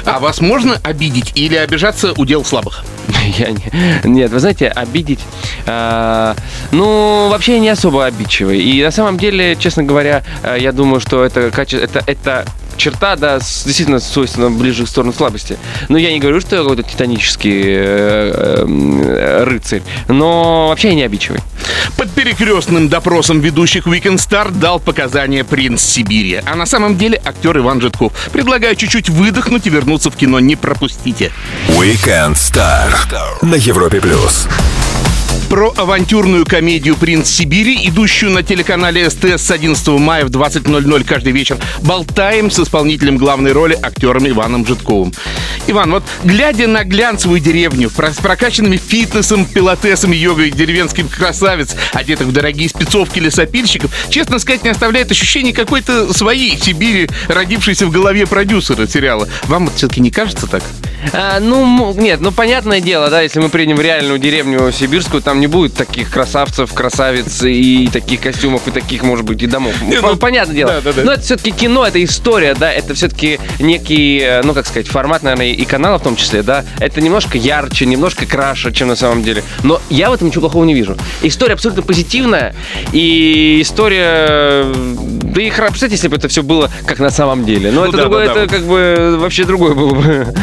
А 0.05 0.19
вас 0.19 0.41
можно 0.41 0.79
обидеть 0.83 1.31
или 1.35 1.55
обижаться 1.55 2.13
удел 2.13 2.45
слабых? 2.45 2.83
Я 3.37 3.51
не... 3.51 3.71
Нет, 4.03 4.31
вы 4.31 4.39
знаете, 4.39 4.67
обидеть... 4.67 5.19
а, 5.65 6.35
ну, 6.71 7.29
вообще 7.29 7.53
я 7.53 7.59
не 7.59 7.69
особо 7.69 8.05
обидчивый. 8.05 8.59
И 8.59 8.83
на 8.83 8.91
самом 8.91 9.17
деле, 9.17 9.55
честно 9.55 9.83
говоря, 9.83 10.23
а, 10.43 10.55
я 10.55 10.71
думаю, 10.71 10.99
что 10.99 11.23
это 11.23 11.51
качество... 11.51 11.83
Это, 11.83 12.03
это 12.05 12.45
черта, 12.77 13.15
да, 13.15 13.39
с- 13.39 13.63
действительно 13.65 13.99
свойственна 13.99 14.49
ближе 14.49 14.85
в 14.85 14.89
сторону 14.89 15.13
слабости. 15.13 15.57
Но 15.89 15.97
я 15.97 16.11
не 16.11 16.19
говорю, 16.19 16.39
что 16.41 16.55
я 16.55 16.61
какой-то 16.61 16.83
титанический 16.83 17.61
э, 17.65 18.65
э, 18.67 19.43
рыцарь. 19.43 19.81
Но 20.07 20.67
вообще 20.69 20.89
я 20.89 20.95
не 20.95 21.03
обидчивый. 21.03 21.39
Под 21.97 22.09
перекрестным 22.11 22.89
допросом 22.89 23.39
ведущих 23.41 23.87
Weekend 23.87 24.17
Star 24.17 24.51
дал 24.51 24.79
показания 24.79 25.43
принц 25.43 25.81
Сибири. 25.81 26.41
А 26.45 26.55
на 26.55 26.65
самом 26.65 26.97
деле 26.97 27.21
актер 27.23 27.57
Иван 27.57 27.81
Житков. 27.81 28.13
Предлагаю 28.31 28.75
чуть-чуть 28.75 29.09
выдохнуть 29.09 29.67
и 29.67 29.69
вернуться 29.69 30.09
в 30.11 30.15
кино. 30.15 30.39
Не 30.39 30.55
пропустите. 30.55 31.31
Weekend 31.69 32.33
Star 32.33 32.89
на 33.41 33.55
Европе 33.55 33.99
плюс. 33.99 34.47
Про 35.49 35.73
авантюрную 35.77 36.45
комедию 36.45 36.97
«Принц 36.97 37.29
Сибири», 37.29 37.87
идущую 37.87 38.31
на 38.31 38.43
телеканале 38.43 39.09
СТС 39.09 39.43
с 39.43 39.51
11 39.51 39.87
мая 39.87 40.25
в 40.25 40.29
20.00 40.29 41.03
каждый 41.05 41.31
вечер, 41.31 41.57
болтаем 41.81 42.51
с 42.51 42.59
исполнителем 42.59 43.17
главной 43.17 43.53
роли, 43.53 43.77
актером 43.81 44.27
Иваном 44.27 44.65
Житковым. 44.67 45.13
Иван, 45.67 45.91
вот 45.91 46.03
глядя 46.25 46.67
на 46.67 46.83
глянцевую 46.83 47.39
деревню 47.39 47.89
с 47.89 48.17
прокачанными 48.17 48.75
фитнесом, 48.75 49.45
пилотесом, 49.45 50.11
йогой 50.11 50.51
деревенских 50.51 51.09
красавиц, 51.09 51.75
одетых 51.93 52.27
в 52.27 52.33
дорогие 52.33 52.67
спецовки 52.67 53.19
лесопильщиков, 53.19 53.91
честно 54.09 54.39
сказать, 54.39 54.65
не 54.65 54.69
оставляет 54.69 55.11
ощущение 55.11 55.53
какой-то 55.53 56.13
своей 56.13 56.57
Сибири, 56.57 57.09
родившейся 57.29 57.85
в 57.87 57.91
голове 57.91 58.27
продюсера 58.27 58.85
сериала. 58.85 59.29
Вам 59.45 59.67
это 59.67 59.77
все-таки 59.77 60.01
не 60.01 60.11
кажется 60.11 60.45
так? 60.47 60.63
А, 61.13 61.39
ну, 61.39 61.93
нет, 61.93 62.19
ну 62.21 62.31
понятное 62.31 62.81
дело, 62.81 63.09
да, 63.09 63.21
если 63.21 63.39
мы 63.39 63.49
приедем 63.49 63.77
в 63.77 63.81
реальную 63.81 64.19
деревню 64.19 64.71
сибирскую, 64.87 65.21
там 65.21 65.41
не 65.41 65.47
будет 65.47 65.73
таких 65.73 66.09
красавцев, 66.09 66.73
красавиц 66.73 67.43
и 67.43 67.89
таких 67.91 68.21
костюмов, 68.21 68.67
и 68.67 68.71
таких, 68.71 69.03
может 69.03 69.25
быть, 69.25 69.43
и 69.43 69.47
домов. 69.47 69.73
Не, 69.81 69.99
ну, 69.99 70.15
понятное 70.15 70.55
дело. 70.55 70.71
да, 70.71 70.81
да, 70.81 70.93
да. 70.93 71.03
Но 71.03 71.11
это 71.11 71.23
все-таки 71.23 71.51
кино, 71.51 71.85
это 71.85 72.01
история, 72.01 72.55
да, 72.55 72.71
это 72.71 72.93
все-таки 72.93 73.37
некий, 73.59 74.19
э, 74.19 74.41
ну, 74.43 74.53
как 74.53 74.65
сказать, 74.65 74.87
формат, 74.87 75.23
наверное, 75.23 75.47
и 75.47 75.65
канала 75.65 75.99
в 75.99 76.03
том 76.03 76.15
числе, 76.15 76.41
да. 76.41 76.63
Это 76.79 77.01
немножко 77.01 77.37
ярче, 77.37 77.85
немножко 77.85 78.25
краше, 78.25 78.71
чем 78.71 78.87
на 78.87 78.95
самом 78.95 79.23
деле. 79.23 79.43
Но 79.63 79.81
я 79.89 80.09
в 80.09 80.13
этом 80.13 80.27
ничего 80.29 80.41
плохого 80.41 80.63
не 80.63 80.73
вижу. 80.73 80.95
История 81.21 81.55
абсолютно 81.55 81.83
позитивная, 81.83 82.55
и 82.93 83.59
история... 83.61 84.65
Да 84.73 85.41
и 85.41 85.49
хорошо, 85.49 85.71
представьте, 85.71 85.95
если 85.95 86.07
бы 86.07 86.15
это 86.15 86.29
все 86.29 86.43
было 86.43 86.71
как 86.85 86.99
на 86.99 87.09
самом 87.09 87.45
деле. 87.45 87.71
Но 87.71 87.81
Ну 87.81 87.87
это 87.89 87.97
да, 87.97 88.03
другое, 88.03 88.27
да, 88.27 88.33
да. 88.33 88.43
это 88.43 88.55
как 88.55 88.63
бы 88.65 89.17
вообще 89.19 89.43
другое 89.43 89.73
было 89.73 89.93
бы. 89.93 90.33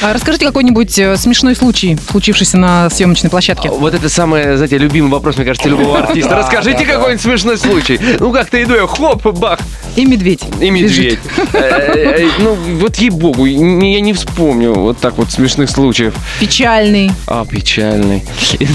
А 0.00 0.12
расскажите 0.12 0.46
какой-нибудь 0.46 0.96
э, 0.98 1.16
смешной 1.16 1.56
случай, 1.56 1.98
случившийся 2.10 2.56
на 2.56 2.88
съемочной 2.88 3.30
площадке. 3.30 3.68
Вот 3.68 3.94
это 3.94 4.08
самый, 4.08 4.54
знаете, 4.56 4.78
любимый 4.78 5.10
вопрос, 5.10 5.36
мне 5.36 5.44
кажется, 5.44 5.68
любого 5.68 5.98
артиста. 6.04 6.36
Расскажите 6.36 6.84
какой-нибудь 6.86 7.20
смешной 7.20 7.58
случай. 7.58 7.98
Ну, 8.20 8.30
как-то 8.32 8.62
иду 8.62 8.74
я, 8.76 8.86
хоп, 8.86 9.26
бах, 9.38 9.58
И 9.96 10.04
медведь. 10.06 10.42
и 10.60 10.70
медведь. 10.70 11.18
Э, 11.52 11.58
э, 11.94 12.28
Ну, 12.38 12.54
вот 12.54 12.94
ей-богу, 12.96 13.44
я 13.46 14.00
не 14.00 14.12
вспомню 14.12 14.72
вот 14.72 14.98
так 14.98 15.18
вот 15.18 15.32
смешных 15.32 15.68
случаев. 15.68 16.14
Печальный. 16.38 17.10
А, 17.26 17.44
печальный. 17.44 18.22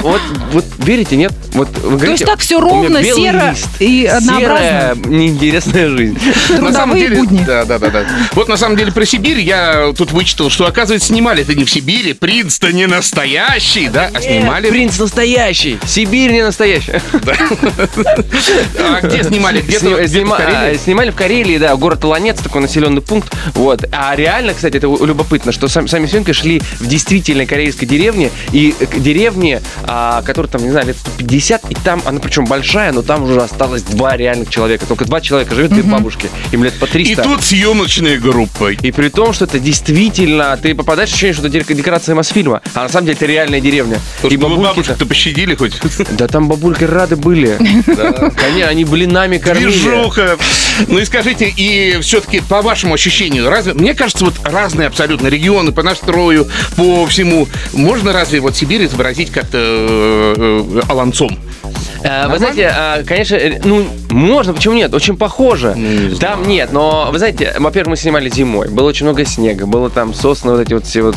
Вот, 0.00 0.20
вот 0.52 0.64
верите, 0.78 1.16
нет? 1.16 1.32
Вот 1.54 1.68
вы 1.78 1.90
говорите, 1.96 2.10
есть 2.12 2.24
так 2.26 2.38
всё 2.38 2.58
«У 2.58 2.62
меня 2.62 2.70
ровно, 2.70 3.02
серо 3.02 3.50
лист, 3.50 3.68
и 3.80 4.04
однообразно». 4.06 4.58
Серая, 4.58 4.94
неинтересная 5.04 5.88
жизнь. 5.88 6.18
На 6.58 6.72
самом 6.72 6.96
Трудовые 6.96 7.08
деле, 7.08 7.16
будни. 7.22 7.44
Да, 7.44 7.64
да, 7.64 7.78
да, 7.78 7.90
да. 7.90 8.04
Вот 8.34 8.48
на 8.48 8.56
самом 8.56 8.76
деле 8.76 8.92
про 8.92 9.04
Сибирь 9.04 9.40
я 9.40 9.85
тут 9.92 10.12
вычитал, 10.12 10.50
что, 10.50 10.66
оказывается, 10.66 11.08
снимали 11.08 11.42
это 11.42 11.54
не 11.54 11.64
в 11.64 11.70
Сибири. 11.70 12.12
Принц-то 12.12 12.72
не 12.72 12.86
настоящий, 12.86 13.88
да, 13.88 14.10
а 14.12 14.20
снимали... 14.20 14.68
Принц 14.70 14.98
настоящий, 14.98 15.78
Сибирь 15.86 16.32
не 16.32 16.42
настоящая. 16.42 17.02
А 18.78 19.00
где 19.02 19.22
снимали? 19.24 19.64
А, 20.38 20.76
Снимали 20.78 21.10
в 21.10 21.14
Карелии, 21.14 21.58
да, 21.58 21.74
город 21.76 22.04
Оланец, 22.04 22.40
такой 22.40 22.60
населенный 22.62 23.02
пункт. 23.02 23.32
Вот. 23.54 23.84
А 23.92 24.14
реально, 24.16 24.54
кстати, 24.54 24.76
это 24.76 24.86
любопытно, 24.86 25.52
что 25.52 25.68
сам- 25.68 25.88
сами 25.88 26.06
съемки 26.06 26.32
шли 26.32 26.60
в 26.80 26.86
действительной 26.86 27.46
карельской 27.46 27.86
деревне, 27.86 28.30
и 28.52 28.74
э, 28.78 28.86
деревне, 28.98 29.62
а, 29.84 30.22
которая 30.22 30.50
там, 30.50 30.62
не 30.62 30.70
знаю, 30.70 30.88
лет 30.88 30.96
150, 30.98 31.70
и 31.70 31.74
там, 31.74 32.02
она 32.04 32.20
причем 32.20 32.44
большая, 32.44 32.92
но 32.92 33.02
там 33.02 33.24
уже 33.24 33.40
осталось 33.40 33.82
два 33.82 34.16
реальных 34.16 34.50
человека. 34.50 34.86
Только 34.86 35.04
два 35.04 35.20
человека 35.20 35.54
живет, 35.54 35.72
две 35.72 35.82
бабушки. 35.82 36.30
Им 36.52 36.64
лет 36.64 36.74
по 36.78 36.86
300. 36.86 37.12
И 37.12 37.24
тут 37.24 37.42
съемочная 37.42 38.18
группа. 38.18 38.72
И 38.72 38.90
при 38.92 39.08
том, 39.08 39.32
что 39.32 39.44
это 39.44 39.58
действительно, 39.58 39.75
ты 40.56 40.74
попадаешь 40.74 41.10
в 41.10 41.12
ощущение, 41.12 41.34
что 41.34 41.46
это 41.46 41.50
дек- 41.58 41.72
декорация 41.76 42.14
Мосфильма, 42.14 42.62
а 42.74 42.82
на 42.84 42.88
самом 42.88 43.06
деле 43.06 43.16
это 43.16 43.26
реальная 43.26 43.60
деревня. 43.60 44.00
Слушай, 44.20 44.34
и 44.34 44.36
ну 44.38 44.48
вы 44.48 44.56
бабульки-то- 44.56 44.74
бабушек-то 44.74 45.06
пощадили 45.06 45.54
хоть? 45.54 45.74
Да 46.12 46.28
там 46.28 46.48
бабульки 46.48 46.84
рады 46.84 47.16
были. 47.16 47.56
Они, 48.46 48.62
они 48.62 48.84
блинами 48.84 49.38
кормили. 49.38 49.70
Движуха. 49.70 50.36
Ну 50.88 50.98
и 50.98 51.04
скажите, 51.04 51.52
и 51.54 51.98
все-таки 52.00 52.40
по 52.40 52.62
вашему 52.62 52.94
ощущению, 52.94 53.48
разве, 53.48 53.74
мне 53.74 53.94
кажется, 53.94 54.24
вот 54.24 54.34
разные 54.44 54.88
абсолютно 54.88 55.28
регионы 55.28 55.72
по 55.72 55.82
настрою, 55.82 56.48
по 56.76 57.06
всему, 57.06 57.48
можно 57.72 58.12
разве 58.12 58.40
вот 58.40 58.56
Сибирь 58.56 58.84
изобразить 58.84 59.30
как-то 59.30 59.58
э, 59.58 60.34
э, 60.36 60.80
Оланцом? 60.88 61.38
Э, 62.06 62.28
Вы 62.28 62.38
знаете, 62.38 62.72
э, 62.74 63.04
конечно, 63.04 63.34
э, 63.34 63.60
ну, 63.64 63.84
можно, 64.10 64.54
почему 64.54 64.74
нет? 64.74 64.94
Очень 64.94 65.16
похоже. 65.16 65.74
не 65.76 66.14
там 66.16 66.46
нет, 66.46 66.72
но, 66.72 67.08
вы 67.10 67.18
знаете, 67.18 67.54
во-первых, 67.58 67.90
мы 67.90 67.96
снимали 67.96 68.28
зимой. 68.30 68.68
Было 68.68 68.88
очень 68.88 69.06
много 69.06 69.24
снега, 69.24 69.66
было 69.66 69.90
там 69.90 70.14
сосны, 70.14 70.52
вот 70.52 70.60
эти 70.60 70.74
вот 70.74 70.84
все 70.86 71.02
вот, 71.02 71.16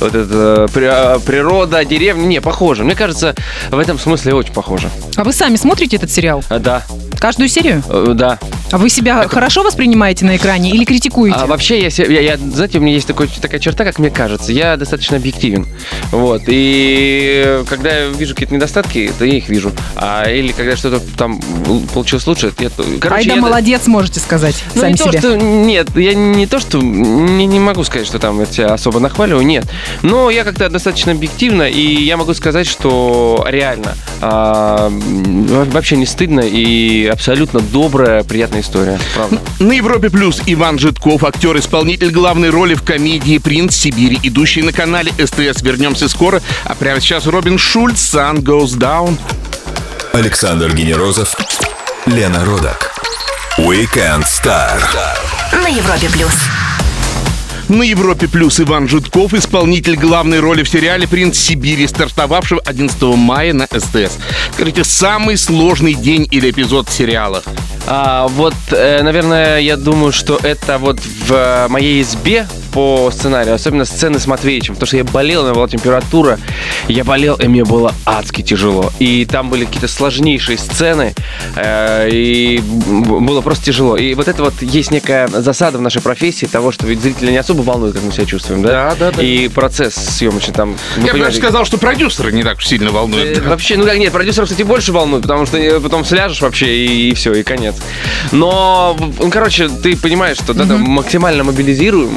вот 0.00 0.14
это, 0.14 0.66
при- 0.72 1.20
природа, 1.26 1.84
деревня. 1.84 2.22
Не, 2.26 2.40
похоже. 2.40 2.84
Мне 2.84 2.94
кажется, 2.94 3.34
в 3.70 3.78
этом 3.78 3.98
смысле 3.98 4.34
очень 4.34 4.52
похоже. 4.52 4.88
А 5.16 5.24
вы 5.24 5.32
сами 5.32 5.56
смотрите 5.56 5.96
этот 5.96 6.10
сериал? 6.10 6.42
А, 6.48 6.58
да, 6.58 6.82
Каждую 7.18 7.48
серию? 7.48 7.82
э, 7.88 8.12
да. 8.14 8.38
А 8.70 8.78
вы 8.78 8.90
себя 8.90 9.26
хорошо 9.28 9.62
воспринимаете 9.62 10.24
на 10.24 10.36
экране 10.36 10.70
или 10.70 10.84
критикуете? 10.84 11.36
А 11.38 11.46
вообще, 11.46 11.80
я, 11.80 11.88
я, 12.04 12.20
я- 12.20 12.36
знаете, 12.36 12.78
у 12.78 12.80
меня 12.82 12.92
есть 12.94 13.06
такой, 13.06 13.28
такая 13.28 13.60
черта, 13.60 13.84
как 13.84 13.98
мне 13.98 14.10
кажется. 14.10 14.52
Я 14.52 14.76
достаточно 14.76 15.16
объективен. 15.16 15.66
Вот. 16.12 16.42
И 16.46 17.62
когда 17.68 17.90
я 17.96 18.08
вижу 18.08 18.34
какие-то 18.34 18.54
недостатки, 18.54 19.10
то 19.18 19.24
я 19.24 19.36
их 19.38 19.48
вижу. 19.48 19.72
А 19.96 20.28
или 20.30 20.52
когда 20.52 20.76
что-то 20.76 21.00
там 21.16 21.40
получилось 21.94 22.26
лучше, 22.26 22.52
я, 22.58 22.68
то- 22.70 22.84
короче, 23.00 23.22
Айда 23.22 23.34
я, 23.34 23.40
молодец, 23.40 23.86
можете 23.86 24.20
сказать 24.20 24.56
Ну, 24.74 24.80
сами 24.82 24.92
не 24.92 24.96
то, 24.98 25.04
себе. 25.10 25.18
что... 25.18 25.36
Нет, 25.36 25.88
я 25.96 26.14
не 26.14 26.46
то, 26.46 26.60
что... 26.60 26.78
Не, 26.78 27.46
не 27.46 27.58
могу 27.60 27.84
сказать, 27.84 28.06
что 28.06 28.18
там 28.18 28.38
я 28.40 28.46
тебя 28.46 28.74
особо 28.74 29.00
нахваливаю, 29.00 29.44
нет. 29.46 29.64
Но 30.02 30.30
я 30.30 30.44
как-то 30.44 30.68
достаточно 30.68 31.12
объективно, 31.12 31.62
и 31.62 31.80
я 32.04 32.16
могу 32.16 32.34
сказать, 32.34 32.66
что 32.66 33.44
реально 33.48 33.94
а, 34.20 34.90
вообще 34.90 35.96
не 35.96 36.06
стыдно 36.06 36.42
и 36.44 37.07
абсолютно 37.08 37.60
добрая, 37.60 38.22
приятная 38.24 38.60
история. 38.60 38.98
Правда. 39.14 39.40
На 39.58 39.72
Европе 39.72 40.10
Плюс 40.10 40.40
Иван 40.46 40.78
Житков, 40.78 41.24
актер-исполнитель 41.24 42.10
главной 42.10 42.50
роли 42.50 42.74
в 42.74 42.82
комедии 42.82 43.38
«Принц 43.38 43.74
Сибири», 43.74 44.18
идущий 44.22 44.62
на 44.62 44.72
канале 44.72 45.12
СТС. 45.12 45.62
Вернемся 45.62 46.08
скоро. 46.08 46.42
А 46.64 46.74
прямо 46.74 47.00
сейчас 47.00 47.26
Робин 47.26 47.58
Шульц, 47.58 48.14
«Sun 48.14 48.42
Goes 48.42 48.78
Down». 48.78 49.18
Александр 50.12 50.74
Генерозов, 50.74 51.36
Лена 52.06 52.44
Родак. 52.44 52.92
Weekend 53.58 54.24
Star. 54.24 54.80
На 55.52 55.68
Европе 55.68 56.08
плюс. 56.10 56.57
На 57.68 57.82
Европе 57.82 58.28
Плюс 58.28 58.60
Иван 58.60 58.88
Житков, 58.88 59.34
исполнитель 59.34 59.96
главной 59.96 60.40
роли 60.40 60.62
в 60.62 60.68
сериале 60.70 61.06
«Принц 61.06 61.36
Сибири», 61.36 61.86
стартовавшего 61.86 62.62
11 62.64 63.02
мая 63.02 63.52
на 63.52 63.66
СТС. 63.66 64.16
Скажите, 64.54 64.84
самый 64.84 65.36
сложный 65.36 65.92
день 65.92 66.26
или 66.30 66.50
эпизод 66.50 66.88
сериала? 66.88 67.42
А, 67.86 68.26
вот, 68.28 68.54
э, 68.70 69.02
наверное, 69.02 69.58
я 69.58 69.76
думаю, 69.76 70.12
что 70.12 70.40
это 70.42 70.78
вот 70.78 70.98
в 70.98 71.30
э, 71.30 71.68
моей 71.68 72.00
избе 72.00 72.48
по 72.78 73.10
сценарию, 73.10 73.56
особенно 73.56 73.84
сцены 73.84 74.20
с 74.20 74.28
Матвеичем, 74.28 74.74
потому 74.74 74.86
что 74.86 74.96
я 74.98 75.02
болел, 75.02 75.40
у 75.40 75.44
меня 75.46 75.54
была 75.54 75.66
температура, 75.66 76.38
я 76.86 77.02
болел, 77.02 77.34
и 77.34 77.48
мне 77.48 77.64
было 77.64 77.92
адски 78.06 78.42
тяжело. 78.42 78.92
И 79.00 79.24
там 79.24 79.50
были 79.50 79.64
какие-то 79.64 79.88
сложнейшие 79.88 80.58
сцены, 80.58 81.12
э, 81.56 82.08
и 82.08 82.60
было 82.60 83.40
просто 83.40 83.64
тяжело. 83.64 83.96
И 83.96 84.14
вот 84.14 84.28
это 84.28 84.44
вот 84.44 84.62
есть 84.62 84.92
некая 84.92 85.26
засада 85.26 85.78
в 85.78 85.80
нашей 85.80 86.00
профессии 86.00 86.46
того, 86.46 86.70
что 86.70 86.86
ведь 86.86 87.00
зрители 87.00 87.32
не 87.32 87.38
особо 87.38 87.62
волнуют, 87.62 87.96
как 87.96 88.04
мы 88.04 88.12
себя 88.12 88.26
чувствуем, 88.26 88.62
да? 88.62 88.90
Да, 88.90 88.94
да, 88.94 89.16
да. 89.16 89.22
И 89.24 89.48
процесс 89.48 89.96
съемочный 89.96 90.54
там... 90.54 90.76
Я 90.98 91.14
бы 91.14 91.18
даже 91.18 91.36
сказал, 91.36 91.64
что 91.64 91.78
продюсеры 91.78 92.30
не 92.30 92.44
так 92.44 92.62
сильно 92.62 92.92
волнуют. 92.92 93.38
Э, 93.38 93.40
Вообще, 93.40 93.76
ну 93.76 93.86
как 93.86 93.98
нет, 93.98 94.12
продюсеров, 94.12 94.48
кстати, 94.48 94.62
больше 94.62 94.92
волнует, 94.92 95.22
потому 95.22 95.46
что 95.46 95.58
э, 95.58 95.80
потом 95.80 96.04
сляжешь 96.04 96.40
вообще 96.42 96.86
и, 96.86 97.14
все, 97.14 97.32
и 97.32 97.42
конец. 97.42 97.74
Но, 98.30 98.96
ну, 99.18 99.30
короче, 99.32 99.68
ты 99.68 99.96
понимаешь, 99.96 100.36
что 100.36 100.54
да, 100.54 100.64
там 100.64 100.82
максимально 100.82 101.42
мобилизирую, 101.42 102.08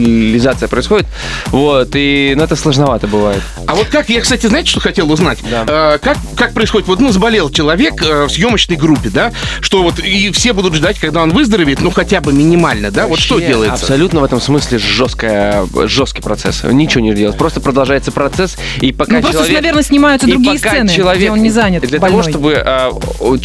мобилизация 0.00 0.68
происходит, 0.68 1.06
вот, 1.46 1.90
и 1.94 2.34
ну, 2.36 2.44
это 2.44 2.56
сложновато 2.56 3.06
бывает. 3.06 3.42
А 3.66 3.74
вот 3.74 3.86
как, 3.88 4.08
я, 4.08 4.20
кстати, 4.20 4.46
знаете, 4.46 4.70
что 4.70 4.80
хотел 4.80 5.10
узнать? 5.10 5.38
Да. 5.50 5.64
Э, 5.66 5.98
как, 5.98 6.18
как 6.36 6.52
происходит, 6.52 6.88
вот, 6.88 7.00
ну, 7.00 7.12
заболел 7.12 7.50
человек 7.50 8.02
э, 8.02 8.24
в 8.24 8.30
съемочной 8.30 8.76
группе, 8.76 9.10
да, 9.10 9.32
что 9.60 9.82
вот, 9.82 9.98
и 9.98 10.30
все 10.30 10.52
будут 10.52 10.74
ждать, 10.74 10.98
когда 10.98 11.22
он 11.22 11.30
выздоровеет, 11.30 11.80
ну, 11.80 11.90
хотя 11.90 12.20
бы 12.20 12.32
минимально, 12.32 12.90
да, 12.90 13.06
вот 13.06 13.18
что 13.18 13.34
Вообще, 13.34 13.48
делается? 13.48 13.84
Абсолютно 13.84 14.20
в 14.20 14.24
этом 14.24 14.40
смысле 14.40 14.78
жесткая, 14.78 15.66
жесткий 15.86 16.22
процесс. 16.22 16.62
Ничего 16.64 17.02
не 17.02 17.14
делать. 17.14 17.36
Просто 17.36 17.60
продолжается 17.60 18.12
процесс, 18.12 18.56
и 18.80 18.92
пока 18.92 19.16
Ну, 19.16 19.20
просто, 19.20 19.38
человек... 19.38 19.56
наверное, 19.56 19.82
снимаются 19.82 20.26
и 20.26 20.32
другие 20.32 20.58
пока 20.58 20.70
сцены, 20.70 20.88
человек, 20.88 21.18
где 21.20 21.30
он 21.30 21.42
не 21.42 21.50
занят, 21.50 21.82
Для 21.82 21.98
больной. 21.98 22.22
того, 22.22 22.30
чтобы 22.30 22.54
а, 22.54 22.90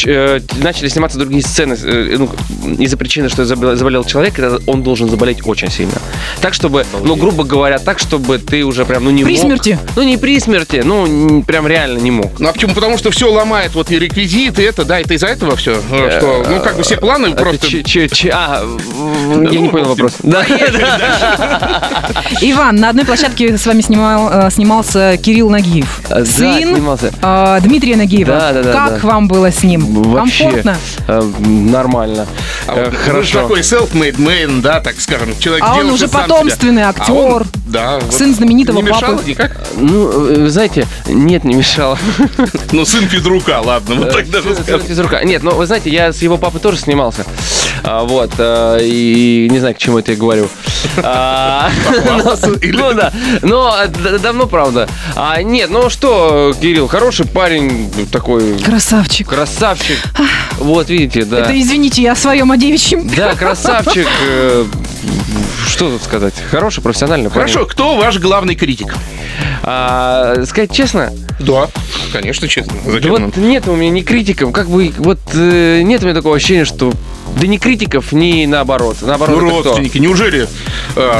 э, 0.06 0.40
начали 0.58 0.88
сниматься 0.88 1.18
другие 1.18 1.44
сцены, 1.44 1.78
э, 1.82 2.16
ну, 2.18 2.30
из-за 2.78 2.98
причины, 2.98 3.30
что 3.30 3.46
заболел, 3.46 3.76
заболел 3.76 4.04
человек, 4.04 4.40
это 4.40 4.60
он 4.68 4.84
должен 4.84 5.10
заболеть 5.10 5.46
очень 5.46 5.70
сильно. 5.72 5.94
Так, 6.42 6.54
чтобы, 6.54 6.86
ну, 7.04 7.15
грубо 7.15 7.44
говоря, 7.44 7.80
так, 7.80 8.00
чтобы 8.00 8.38
ты 8.38 8.63
уже 8.63 8.86
прям, 8.86 9.04
ну, 9.06 9.12
не 9.12 9.24
При 9.24 9.34
мог. 9.34 9.42
смерти? 9.42 9.80
Ну, 9.96 10.04
не 10.04 10.18
при 10.18 10.39
смерти, 10.39 10.82
ну, 10.86 11.42
прям 11.44 11.68
реально 11.68 12.00
не 12.00 12.12
мог. 12.12 12.39
Ну 12.39 12.50
а 12.50 12.54
почему? 12.54 12.74
Потому 12.75 12.98
что 12.98 13.10
все 13.12 13.32
ломает, 13.32 13.74
вот 13.75 13.92
и 13.92 13.98
реквизиты, 14.00 14.63
это, 14.68 14.86
да, 14.86 15.00
это 15.00 15.13
из-за 15.15 15.27
этого 15.27 15.56
все. 15.56 15.75
Что, 16.18 16.46
ну, 16.48 16.60
как 16.62 16.77
бы 16.77 16.84
все 16.84 16.98
планы 16.98 17.27
Это 17.27 17.38
просто... 17.38 17.68
че- 17.68 17.84
че- 17.84 18.10
че- 18.10 18.30
а, 18.34 18.63
я 18.63 19.50
не 19.50 19.58
Ну, 19.60 19.70
понял 19.70 19.86
вопрос. 19.89 20.13
Да. 20.22 20.44
Иван, 22.42 22.75
на 22.77 22.89
одной 22.89 23.06
площадке 23.06 23.58
с 23.58 23.65
вами 23.65 23.82
снимал, 23.82 24.30
э, 24.32 24.51
снимался 24.51 25.18
Кирилл 25.18 25.50
Нагиев. 25.50 26.01
Да, 26.10 26.25
Сын 26.25 26.75
снимался. 26.75 27.12
э, 27.22 27.58
Дмитрия 27.62 27.96
Нагиева. 27.96 28.32
Да, 28.34 28.54
да, 28.54 28.63
да, 28.63 28.72
Как 28.74 29.01
да. 29.01 29.08
вам 29.08 29.27
было 29.27 29.51
с 29.51 29.63
ним? 29.63 29.86
Вообще 30.04 30.44
Комфортно? 30.46 30.77
э, 31.08 31.22
нормально. 31.39 32.27
А 32.68 32.74
Э, 32.75 32.86
вот 32.86 32.94
вы 32.94 32.98
же 32.98 33.04
Хорошо. 33.06 33.42
такой 33.42 33.60
self-made 33.62 34.18
man, 34.18 34.62
да, 34.62 34.80
так 34.82 35.00
скажем. 35.00 35.38
Человек, 35.39 35.63
А 35.68 35.75
он 35.75 35.89
уже 35.92 36.08
сам 36.08 36.22
потомственный 36.27 36.82
себя. 36.82 36.89
актер, 36.89 37.05
А 37.08 37.13
он- 37.13 37.44
да. 37.67 38.00
вот 38.00 38.13
сын 38.13 38.34
знаменитого 38.34 38.77
не 38.77 38.84
мешало 38.84 39.15
папы. 39.17 39.29
никак? 39.29 39.62
Ну, 39.75 40.10
э, 40.29 40.41
вы 40.44 40.50
знаете, 40.50 40.88
нет, 41.08 41.44
не 41.44 41.55
мешало. 41.55 41.98
Ну, 42.72 42.86
сын 42.86 43.08
физрука, 43.08 43.62
ладно, 43.62 43.96
вот 43.96 44.12
так 44.12 44.29
даже 44.29 44.55
Сын 44.55 44.82
физрука. 44.82 45.24
Нет, 45.24 45.44
ну 45.44 45.51
вы 45.55 45.65
знаете, 45.65 45.89
я 45.89 46.12
с 46.13 46.22
его 46.22 46.38
папой 46.38 46.60
тоже 46.62 46.77
снимался. 46.77 47.25
А, 47.84 48.03
вот. 48.03 48.32
а, 48.38 48.77
и 48.79 49.48
не 49.50 49.60
знаю, 49.60 49.75
к 49.75 49.77
чему 49.77 50.00
это 50.00 50.12
я 50.12 50.17
говорю. 50.17 50.48
А, 50.98 51.70
или- 52.62 52.75
Ну 52.75 52.94
да. 52.94 53.12
Но 53.41 53.75
э, 53.84 54.17
давно, 54.20 54.46
правда. 54.48 54.88
А, 55.15 55.41
нет, 55.41 55.70
ну 55.70 55.89
что, 55.89 56.53
Кирилл, 56.60 56.88
хороший 56.88 57.25
парень, 57.25 57.91
такой 58.12 58.60
Красавчик. 58.60 59.27
красавчик. 59.29 59.98
Вот, 60.58 60.89
видите, 60.89 61.25
да. 61.25 61.39
Это, 61.41 61.60
извините, 61.60 62.01
я 62.01 62.13
о 62.13 62.15
своем 62.15 62.51
о 62.51 62.58
девичьем. 62.58 63.08
Да, 63.15 63.34
красавчик. 63.36 64.08
Что 65.68 65.89
тут 65.89 66.04
сказать? 66.04 66.34
Хороший, 66.51 66.82
профессиональный 66.82 67.30
парень. 67.30 67.51
Хорошо, 67.51 67.65
кто 67.65 67.96
ваш 67.98 68.20
главный 68.20 68.56
критик? 68.56 68.96
А, 69.63 70.44
сказать 70.46 70.72
честно, 70.72 71.12
Да, 71.39 71.68
конечно, 72.13 72.48
честно. 72.48 72.74
Да 72.86 72.92
Зачем 72.92 73.13
нам? 73.13 73.25
вот 73.25 73.38
нет 73.38 73.68
у 73.68 73.75
меня 73.75 73.89
ни 73.89 74.01
критиков, 74.01 74.51
как 74.51 74.70
бы 74.70 74.94
вот 74.98 75.20
э, 75.34 75.82
нет 75.84 76.01
у 76.01 76.06
меня 76.06 76.15
такого 76.15 76.36
ощущения, 76.36 76.65
что 76.65 76.94
да 77.39 77.48
ни 77.48 77.58
критиков, 77.58 78.12
ни 78.12 78.46
наоборот. 78.46 78.98
Наоборот, 79.01 79.41
Ну, 79.41 79.48
это 79.50 79.60
кто? 79.60 79.70
родственники, 79.70 79.98
неужели? 79.98 80.48
а, 80.96 81.20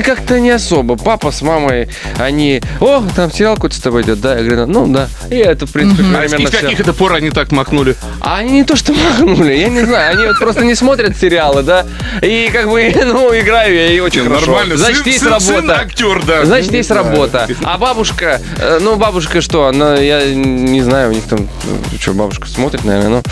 Да 0.00 0.02
как-то 0.02 0.38
не 0.40 0.50
особо. 0.50 0.96
Папа 0.96 1.30
с 1.30 1.42
мамой, 1.42 1.88
они, 2.18 2.60
о, 2.80 3.02
там 3.14 3.32
сериал 3.32 3.54
какой-то 3.56 3.76
с 3.76 3.80
тобой 3.80 4.02
идет, 4.02 4.20
да? 4.20 4.36
Я 4.38 4.44
говорю, 4.44 4.66
ну 4.66 4.86
да. 4.86 5.08
И 5.30 5.36
это, 5.36 5.66
в 5.66 5.72
принципе, 5.72 6.02
а 6.02 6.20
примерно 6.20 6.44
из 6.44 6.50
всё. 6.50 6.60
каких 6.60 6.80
это 6.80 6.92
пор 6.92 7.14
они 7.14 7.30
так 7.30 7.52
махнули? 7.52 7.96
А 8.20 8.38
они 8.38 8.50
не 8.52 8.64
то, 8.64 8.76
что 8.76 8.92
махнули, 8.92 9.54
я 9.54 9.68
не 9.68 9.84
знаю, 9.84 10.16
они 10.16 10.26
вот 10.26 10.38
просто 10.38 10.64
не 10.64 10.74
смотрят 10.74 11.16
сериалы, 11.16 11.62
да? 11.62 11.86
И 12.22 12.50
как 12.52 12.68
бы, 12.68 12.92
ну, 13.04 13.36
играю 13.38 13.74
я 13.74 13.86
и 13.92 14.00
очень 14.00 14.24
хорошо. 14.24 14.46
Нормально. 14.46 14.76
Значит, 14.76 15.06
есть 15.06 15.24
работа. 15.24 15.80
актер, 15.80 16.22
да. 16.24 16.44
Значит, 16.44 16.70
Ну, 16.70 16.76
есть 16.76 16.90
работа. 16.90 17.48
А 17.64 17.78
бабушка, 17.78 18.40
э, 18.58 18.78
ну, 18.80 18.96
бабушка 18.96 19.40
что, 19.40 19.66
она, 19.66 19.96
я 19.96 20.32
не 20.34 20.82
знаю, 20.82 21.10
у 21.10 21.12
них 21.14 21.24
там, 21.24 21.40
э, 21.64 21.96
что, 21.98 22.12
бабушка 22.12 22.46
смотрит, 22.48 22.84
наверное, 22.84 23.08
ну. 23.08 23.22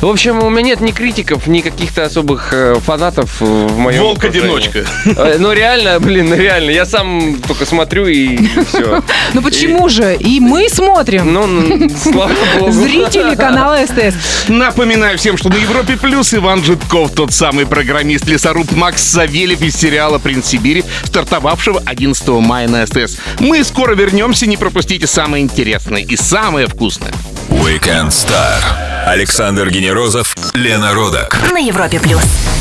В 0.00 0.10
общем, 0.10 0.42
у 0.42 0.50
меня 0.50 0.62
нет 0.68 0.80
ни 0.80 0.90
критиков, 0.92 1.46
ни 1.46 1.57
каких-то 1.62 2.04
особых 2.04 2.52
э, 2.52 2.74
фанатов 2.84 3.40
в 3.40 3.78
моем 3.78 4.02
Волк-одиночка. 4.02 4.84
Э, 5.06 5.36
Ну, 5.38 5.52
реально, 5.52 6.00
блин, 6.00 6.28
ну, 6.30 6.36
реально, 6.36 6.70
я 6.70 6.84
сам 6.86 7.36
только 7.46 7.66
смотрю 7.66 8.06
и 8.06 8.36
все. 8.68 9.02
Ну 9.34 9.42
почему 9.42 9.88
же? 9.88 10.16
И 10.16 10.40
мы 10.40 10.68
смотрим. 10.68 11.32
Ну, 11.32 11.46
ну, 11.46 11.88
слава 11.90 12.32
богу. 12.58 12.72
Зрители 12.72 13.34
канала 13.34 13.78
СТС. 13.86 14.48
Напоминаю 14.48 15.18
всем, 15.18 15.36
что 15.36 15.48
на 15.48 15.56
Европе 15.56 15.96
Плюс 15.96 16.32
Иван 16.34 16.62
Житков, 16.64 17.12
тот 17.12 17.32
самый 17.32 17.66
программист-лесоруб 17.66 18.70
Макс 18.72 19.02
Савельев 19.02 19.60
из 19.62 19.74
сериала 19.76 20.18
«Принц 20.18 20.46
Сибири», 20.46 20.84
стартовавшего 21.04 21.82
11 21.84 22.28
мая 22.28 22.68
на 22.68 22.86
СТС. 22.86 23.16
Мы 23.40 23.62
скоро 23.64 23.94
вернемся, 23.94 24.46
не 24.46 24.56
пропустите 24.56 25.06
самое 25.06 25.42
интересное 25.44 26.02
и 26.02 26.16
самое 26.16 26.66
вкусное. 26.66 27.12
Weekend 27.50 28.08
Star. 28.08 28.87
Александр 29.08 29.70
Генерозов, 29.70 30.34
Лена 30.52 30.92
Родак. 30.92 31.50
На 31.50 31.58
Европе 31.58 31.98
плюс. 31.98 32.57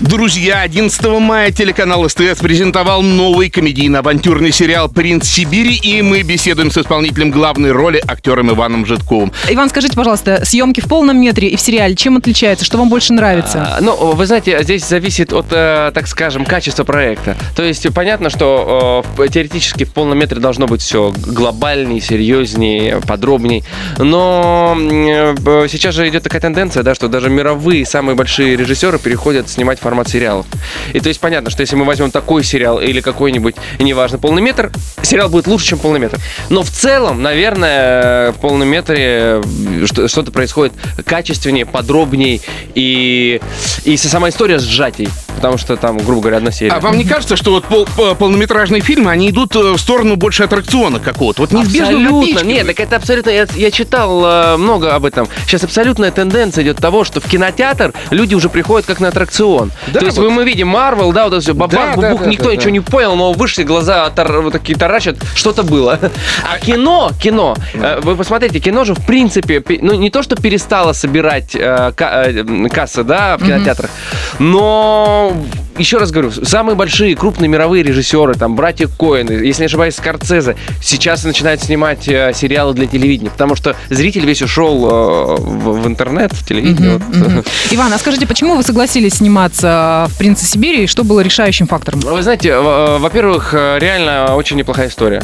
Друзья, 0.00 0.62
11 0.62 1.06
мая 1.20 1.50
телеканал 1.50 2.08
СТС 2.08 2.40
презентовал 2.40 3.02
новый 3.02 3.50
комедийно-авантюрный 3.50 4.50
сериал 4.50 4.88
«Принц 4.88 5.28
Сибири», 5.28 5.74
и 5.74 6.00
мы 6.00 6.22
беседуем 6.22 6.70
с 6.70 6.78
исполнителем 6.78 7.30
главной 7.30 7.72
роли, 7.72 8.02
актером 8.08 8.50
Иваном 8.50 8.86
Житковым. 8.86 9.30
Иван, 9.50 9.68
скажите, 9.68 9.94
пожалуйста, 9.94 10.42
съемки 10.46 10.80
в 10.80 10.88
полном 10.88 11.20
метре 11.20 11.48
и 11.48 11.56
в 11.56 11.60
сериале 11.60 11.94
чем 11.96 12.16
отличаются? 12.16 12.64
Что 12.64 12.78
вам 12.78 12.88
больше 12.88 13.12
нравится? 13.12 13.76
А, 13.76 13.82
Ну, 13.82 13.94
вы 14.14 14.24
знаете, 14.24 14.62
здесь 14.62 14.86
зависит 14.88 15.34
от, 15.34 15.46
э, 15.50 15.92
так 15.92 16.08
скажем, 16.08 16.46
качества 16.46 16.84
проекта. 16.84 17.36
То 17.54 17.62
есть 17.62 17.86
понятно, 17.92 18.30
что 18.30 19.04
э, 19.18 19.28
теоретически 19.28 19.84
в 19.84 19.92
полном 19.92 20.18
метре 20.18 20.40
должно 20.40 20.66
быть 20.66 20.80
все 20.80 21.12
глобальнее, 21.26 22.00
серьезнее, 22.00 23.02
подробней. 23.06 23.64
Но 23.98 24.74
э, 24.80 25.66
сейчас 25.70 25.94
же 25.94 26.08
идет 26.08 26.22
такая 26.22 26.40
тенденция, 26.40 26.82
да, 26.82 26.94
что 26.94 27.08
даже 27.08 27.28
мировые 27.28 27.84
самые 27.84 28.16
большие 28.16 28.56
режиссеры 28.56 28.98
переходят 28.98 29.50
снимать 29.50 29.78
формат 29.78 29.89
сериалов. 30.08 30.46
И 30.92 31.00
то 31.00 31.08
есть 31.08 31.20
понятно, 31.20 31.50
что 31.50 31.60
если 31.62 31.76
мы 31.76 31.84
возьмем 31.84 32.10
такой 32.10 32.44
сериал 32.44 32.80
или 32.80 33.00
какой-нибудь, 33.00 33.56
неважно, 33.78 34.18
полный 34.18 34.42
метр, 34.42 34.70
сериал 35.02 35.28
будет 35.28 35.46
лучше, 35.46 35.66
чем 35.66 35.78
полный 35.78 36.00
метр. 36.00 36.18
Но 36.48 36.62
в 36.62 36.70
целом, 36.70 37.22
наверное, 37.22 38.32
в 38.32 38.36
полном 38.36 38.68
метре 38.68 39.40
э, 39.42 39.42
что- 39.86 40.08
что-то 40.08 40.32
происходит 40.32 40.72
качественнее, 41.04 41.66
подробнее 41.66 42.40
и, 42.74 43.40
и 43.84 43.96
сама 43.96 44.28
история 44.28 44.58
сжатей. 44.58 45.08
Потому 45.36 45.56
что 45.58 45.76
там, 45.76 45.96
грубо 45.98 46.20
говоря, 46.22 46.36
одна 46.38 46.50
серия. 46.50 46.72
А 46.72 46.80
вам 46.80 46.98
не 46.98 47.04
кажется, 47.04 47.36
что 47.36 47.52
вот 47.52 47.64
пол- 47.64 47.86
по- 47.96 48.14
полнометражные 48.14 48.82
фильмы, 48.82 49.10
они 49.10 49.30
идут 49.30 49.56
э, 49.56 49.72
в 49.72 49.78
сторону 49.78 50.16
больше 50.16 50.42
аттракциона 50.44 51.00
какого-то? 51.00 51.42
Вот 51.42 51.52
неизбежно 51.52 51.86
Абсолютно. 51.96 52.40
Нет, 52.46 52.66
так 52.66 52.80
это 52.80 52.96
абсолютно... 52.96 53.30
Я, 53.30 53.46
я 53.54 53.70
читал 53.70 54.22
э, 54.24 54.56
много 54.56 54.94
об 54.94 55.04
этом. 55.04 55.28
Сейчас 55.46 55.64
абсолютная 55.64 56.10
тенденция 56.10 56.62
идет 56.64 56.76
того, 56.78 57.04
что 57.04 57.20
в 57.20 57.24
кинотеатр 57.28 57.94
люди 58.10 58.34
уже 58.34 58.48
приходят 58.48 58.86
как 58.86 59.00
на 59.00 59.08
аттракцион. 59.08 59.72
Да, 59.88 60.00
То 60.00 60.06
есть 60.06 60.18
вот. 60.18 60.28
мы, 60.28 60.36
мы 60.36 60.44
видим 60.44 60.68
Марвел, 60.68 61.12
да, 61.12 61.24
вот 61.24 61.32
это 61.34 61.42
все, 61.42 61.54
бабах, 61.54 61.96
Да, 61.96 62.00
да, 62.00 62.08
бубух, 62.10 62.24
да, 62.24 62.30
никто 62.30 62.44
да, 62.46 62.50
ничего 62.52 62.66
да. 62.66 62.70
не 62.72 62.80
понял, 62.80 63.16
но 63.16 63.32
вышли, 63.32 63.62
глаза 63.62 64.08
тар- 64.10 64.40
вот 64.42 64.52
такие 64.52 64.78
таращат, 64.78 65.16
что-то 65.34 65.62
было. 65.62 65.98
А 66.52 66.58
кино, 66.58 67.10
кино, 67.20 67.56
э, 67.74 68.00
вы 68.02 68.16
посмотрите, 68.16 68.60
кино 68.60 68.84
же 68.84 68.94
в 68.94 69.04
принципе, 69.06 69.60
пе- 69.60 69.78
ну 69.80 69.94
не 69.94 70.10
то, 70.10 70.22
что 70.22 70.36
перестало 70.36 70.92
собирать 70.92 71.54
э, 71.54 71.92
э, 71.96 72.68
кассы, 72.70 73.04
да, 73.04 73.36
в 73.38 73.44
кинотеатрах, 73.44 73.90
но 74.38 75.32
еще 75.78 75.98
раз 75.98 76.10
говорю, 76.10 76.30
самые 76.30 76.76
большие, 76.76 77.14
крупные 77.16 77.48
мировые 77.48 77.82
режиссеры, 77.82 78.34
там, 78.34 78.54
братья 78.56 78.86
Коэны, 78.88 79.32
если 79.32 79.62
не 79.62 79.66
ошибаюсь, 79.66 79.94
Скорцезе, 79.96 80.56
сейчас 80.82 81.24
начинают 81.24 81.62
снимать 81.62 82.06
э, 82.08 82.32
сериалы 82.34 82.74
для 82.74 82.86
телевидения, 82.86 83.30
потому 83.30 83.54
что 83.54 83.76
зритель 83.88 84.26
весь 84.26 84.42
ушел 84.42 84.86
э, 84.86 85.36
в, 85.40 85.82
в 85.82 85.86
интернет, 85.86 86.32
в 86.32 86.46
телевидение. 86.46 86.98
вот. 86.98 87.16
Мгм. 87.16 87.44
Иван, 87.70 87.92
а 87.92 87.98
скажите, 87.98 88.26
почему 88.26 88.56
вы 88.56 88.62
согласились 88.62 89.14
сниматься 89.14 89.69
в 89.70 90.18
«Принце 90.18 90.44
Сибири» 90.46 90.84
и 90.84 90.86
что 90.86 91.04
было 91.04 91.20
решающим 91.20 91.66
фактором? 91.66 92.00
Вы 92.00 92.22
знаете, 92.22 92.58
во-первых, 92.58 93.54
э, 93.54 93.78
реально 93.78 94.34
очень 94.34 94.56
неплохая 94.56 94.88
история. 94.88 95.22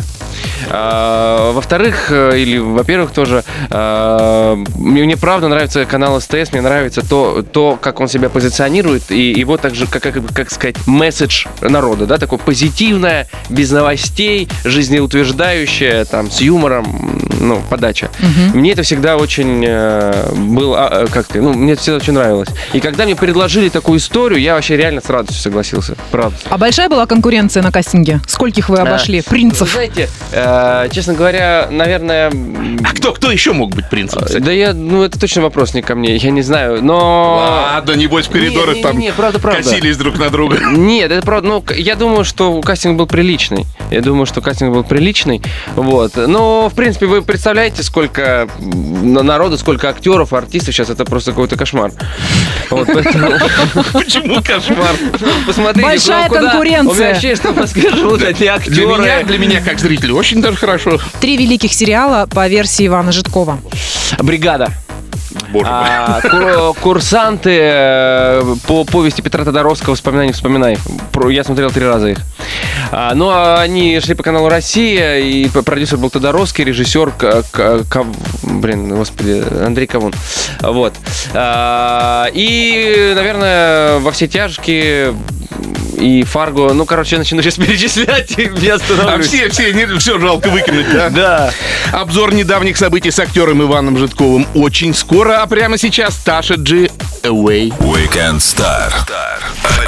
А, 0.71 1.53
Во-вторых, 1.53 2.11
э, 2.11 2.39
или 2.39 2.59
во-первых 2.59 3.13
тоже, 3.13 3.45
э, 3.71 4.65
мне, 4.77 5.05
мне 5.05 5.17
правда 5.17 5.49
нравится 5.49 5.85
канал 5.85 6.21
СТС, 6.21 6.53
мне 6.53 6.61
нравится 6.61 7.03
то, 7.07 7.43
то, 7.43 7.79
как 7.81 8.01
он 8.01 8.09
себя 8.09 8.29
позиционирует, 8.29 9.11
и 9.11 9.31
его 9.33 9.57
также, 9.57 9.87
как, 9.87 10.03
как, 10.03 10.15
как 10.33 10.51
сказать, 10.51 10.77
месседж 10.87 11.47
народа, 11.61 12.07
да, 12.07 12.19
такое 12.19 12.39
позитивное, 12.39 13.29
без 13.49 13.71
новостей, 13.71 14.49
жизнеутверждающее, 14.65 16.05
там, 16.05 16.31
с 16.31 16.41
юмором, 16.41 17.27
ну, 17.41 17.63
подача. 17.69 18.11
Мне 18.55 18.73
это 18.73 18.83
всегда 18.83 19.17
очень 19.17 19.65
э, 19.67 20.33
было, 20.35 20.89
а, 20.89 21.05
э, 21.05 21.07
как 21.09 21.27
ты, 21.27 21.41
ну, 21.41 21.53
мне 21.53 21.73
это 21.73 21.83
всегда 21.83 21.97
очень 21.97 22.13
нравилось. 22.15 22.49
И 22.73 22.81
когда 22.81 23.05
мне 23.05 23.17
предложили 23.17 23.69
такую 23.69 23.99
историю, 23.99 24.41
я 24.41 24.55
вообще 24.55 24.77
реально 24.77 25.01
с 25.01 25.09
радостью 25.09 25.43
согласился, 25.43 25.97
правда. 26.11 26.37
А 26.49 26.59
большая 26.59 26.89
была 26.89 27.07
конкуренция 27.07 27.63
на 27.63 27.73
кастинге? 27.73 28.21
Скольких 28.27 28.69
вы 28.69 28.79
обошли? 28.79 29.19
Вы 29.19 29.25
Принцев? 29.31 29.71
знаете, 29.73 30.09
э, 30.33 30.89
честно 30.93 31.15
говоря, 31.15 31.69
наверное... 31.71 32.33
А 32.85 32.95
кто, 32.95 33.13
кто 33.13 33.31
еще 33.31 33.53
мог 33.53 33.75
быть 33.75 33.89
принцем, 33.89 34.23
кстати? 34.23 34.43
Да 34.43 34.53
я, 34.53 34.73
ну 34.73 35.03
это 35.03 35.19
точно 35.19 35.43
вопрос 35.43 35.75
не 35.75 35.83
ко 35.83 35.95
мне, 35.95 36.17
я 36.17 36.31
не 36.31 36.43
знаю, 36.43 36.83
но... 36.83 37.37
Ладно, 37.73 37.93
небось 37.93 38.27
в 38.27 38.31
коридорах 38.31 38.75
Не, 38.75 38.77
не, 38.77 38.83
там 38.83 38.99
не, 38.99 39.13
правда, 39.13 39.39
правда. 39.39 39.63
косились 39.63 39.97
друг 39.97 40.19
на 40.19 40.31
друга. 40.31 40.59
Нет, 40.71 41.11
это 41.11 41.25
правда, 41.25 41.49
ну, 41.49 41.65
я 41.75 41.95
думаю, 41.95 42.25
что 42.25 42.61
кастинг 42.61 42.99
был 42.99 43.07
приличный. 43.07 43.67
Я 43.91 44.01
думаю, 44.01 44.27
что 44.27 44.41
кастинг 44.41 44.75
был 44.75 44.85
приличный. 44.85 45.43
Вот. 45.75 46.17
Но, 46.17 46.69
в 46.69 46.75
принципе, 46.75 47.07
вы 47.07 47.23
представляете, 47.23 47.83
сколько 47.83 48.49
народу, 48.61 49.59
сколько 49.59 49.89
актеров, 49.89 50.33
артистов 50.33 50.75
сейчас, 50.75 50.91
это 50.91 51.05
просто 51.05 51.31
какой-то 51.31 51.57
кошмар. 51.57 51.93
Почему 52.69 54.43
кошмар? 54.43 54.97
Посмотрите, 55.47 55.87
Большая 55.87 56.29
конкуренция. 56.29 56.91
У 56.91 56.95
меня 56.95 57.11
ощущение, 57.11 57.37
что 57.37 57.97
живут 57.97 58.23
эти 58.23 58.39
Для 58.39 58.55
актеры. 58.55 58.87
меня, 58.87 59.23
для 59.23 59.39
меня 59.39 59.61
как 59.61 59.79
зрителя 59.79 60.15
очень 60.17 60.41
даже 60.43 60.57
хорошо. 60.57 60.99
Три 61.21 61.37
великих 61.37 61.73
сериала 61.73 62.27
по 62.31 62.47
версии 62.49 62.87
Ивана 62.87 63.13
Житкова. 63.13 63.59
Бригада. 64.19 64.71
боже 65.53 65.71
мой. 65.71 65.85
А, 65.89 66.21
кур- 66.23 66.75
курсанты 66.81 67.59
э, 67.61 68.55
по 68.67 68.85
повести 68.85 69.21
Петра 69.23 69.45
Тодоровского 69.45 69.95
«Вспоминай, 69.95 70.27
не 70.29 70.33
вспоминай». 70.33 70.79
Я 71.31 71.45
смотрел 71.45 71.71
три 71.71 71.85
раза 71.85 72.09
их. 72.09 72.19
А, 72.93 73.15
ну, 73.15 73.29
а 73.29 73.61
они 73.61 74.01
шли 74.01 74.15
по 74.15 74.23
каналу 74.23 74.49
«Россия», 74.49 75.19
и 75.19 75.49
продюсер 75.49 75.99
был 75.99 76.09
Тодоровский, 76.11 76.65
режиссер, 76.65 77.11
К- 77.13 77.43
К- 77.51 77.85
Ков- 77.91 78.07
блин, 78.43 78.89
господи, 78.97 79.43
Андрей 79.65 79.87
Кавун. 79.87 80.15
Вот. 80.61 80.95
А, 81.35 82.27
и, 82.33 83.13
наверное, 83.15 83.99
«Во 83.99 84.11
все 84.13 84.29
тяжкие» 84.29 85.15
и 85.97 86.23
«Фарго». 86.25 86.73
Ну, 86.73 86.85
короче, 86.87 87.17
я 87.17 87.19
начну 87.21 87.43
сейчас 87.43 87.55
перечислять, 87.57 88.39
и 88.39 88.51
я 88.61 88.75
А 88.75 88.77
остановлюсь. 88.77 89.27
все, 89.27 89.49
все, 89.49 89.73
не, 89.73 89.87
все 89.99 90.19
жалко 90.19 90.49
выкинуть, 90.49 90.87
да? 90.93 91.11
Да. 91.11 91.53
Обзор 91.93 92.35
недавних 92.35 92.77
событий 92.77 93.11
с 93.11 93.19
актером 93.19 93.63
Иваном 93.63 93.97
Житковым 93.99 94.47
очень 94.55 94.95
скоро, 94.95 95.43
а 95.43 95.47
прямо 95.47 95.79
сейчас 95.79 96.17
Таша 96.17 96.55
Джи 96.55 96.91
Away. 97.23 97.73
Weekend 97.79 98.39
Star. 98.39 98.93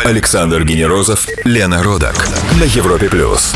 Александр 0.04 0.64
Генерозов, 0.64 1.26
Лена 1.44 1.82
Родак. 1.82 2.16
На 2.58 2.64
Европе 2.64 3.08
плюс. 3.08 3.54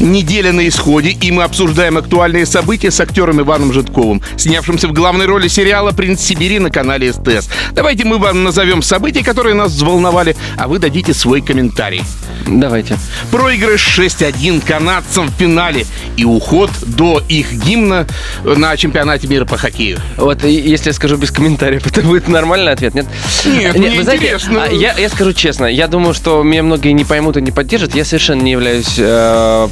Неделя 0.00 0.52
на 0.52 0.66
исходе, 0.66 1.10
и 1.10 1.30
мы 1.30 1.44
обсуждаем 1.44 1.96
актуальные 1.96 2.46
события 2.46 2.90
с 2.90 3.00
актером 3.00 3.40
Иваном 3.40 3.72
Житковым, 3.72 4.22
снявшимся 4.36 4.88
в 4.88 4.92
главной 4.92 5.26
роли 5.26 5.48
сериала 5.48 5.92
«Принц 5.92 6.20
Сибири» 6.20 6.58
на 6.58 6.70
канале 6.70 7.12
СТС. 7.12 7.48
Давайте 7.72 8.04
мы 8.04 8.18
вам 8.18 8.42
назовем 8.42 8.82
события, 8.82 9.22
которые 9.22 9.54
нас 9.54 9.72
взволновали, 9.72 10.36
а 10.56 10.66
вы 10.66 10.78
дадите 10.78 11.14
свой 11.14 11.40
комментарий. 11.40 12.02
Давайте. 12.46 12.98
Проигрыш 13.30 13.98
6-1 13.98 14.62
канадцам 14.66 15.28
в 15.28 15.32
финале 15.32 15.86
и 16.16 16.24
уход 16.24 16.70
до 16.86 17.22
их 17.28 17.52
гимна 17.52 18.06
на 18.44 18.76
чемпионате 18.76 19.26
мира 19.26 19.44
по 19.44 19.56
хоккею. 19.56 19.98
Вот, 20.16 20.44
и 20.44 20.52
если 20.52 20.90
я 20.90 20.92
скажу 20.94 21.16
без 21.16 21.30
комментариев, 21.30 21.86
это 21.86 22.02
будет 22.02 22.28
нормальный 22.28 22.72
ответ, 22.72 22.94
нет? 22.94 23.06
Нет, 23.44 23.76
мне 23.76 23.90
вы 23.92 24.02
знаете, 24.02 24.24
интересно. 24.26 24.64
а, 24.64 24.72
я, 24.72 24.96
я 24.98 25.08
скажу 25.08 25.32
честно, 25.32 25.66
я 25.66 25.88
думаю, 25.88 26.14
что 26.14 26.42
меня 26.42 26.62
многие 26.62 26.92
не 26.92 27.04
поймут 27.04 27.36
и 27.36 27.42
не 27.42 27.50
поддержат. 27.50 27.94
Я 27.94 28.04
совершенно 28.04 28.42
не 28.42 28.52
являюсь 28.52 28.94
э, 28.98 29.68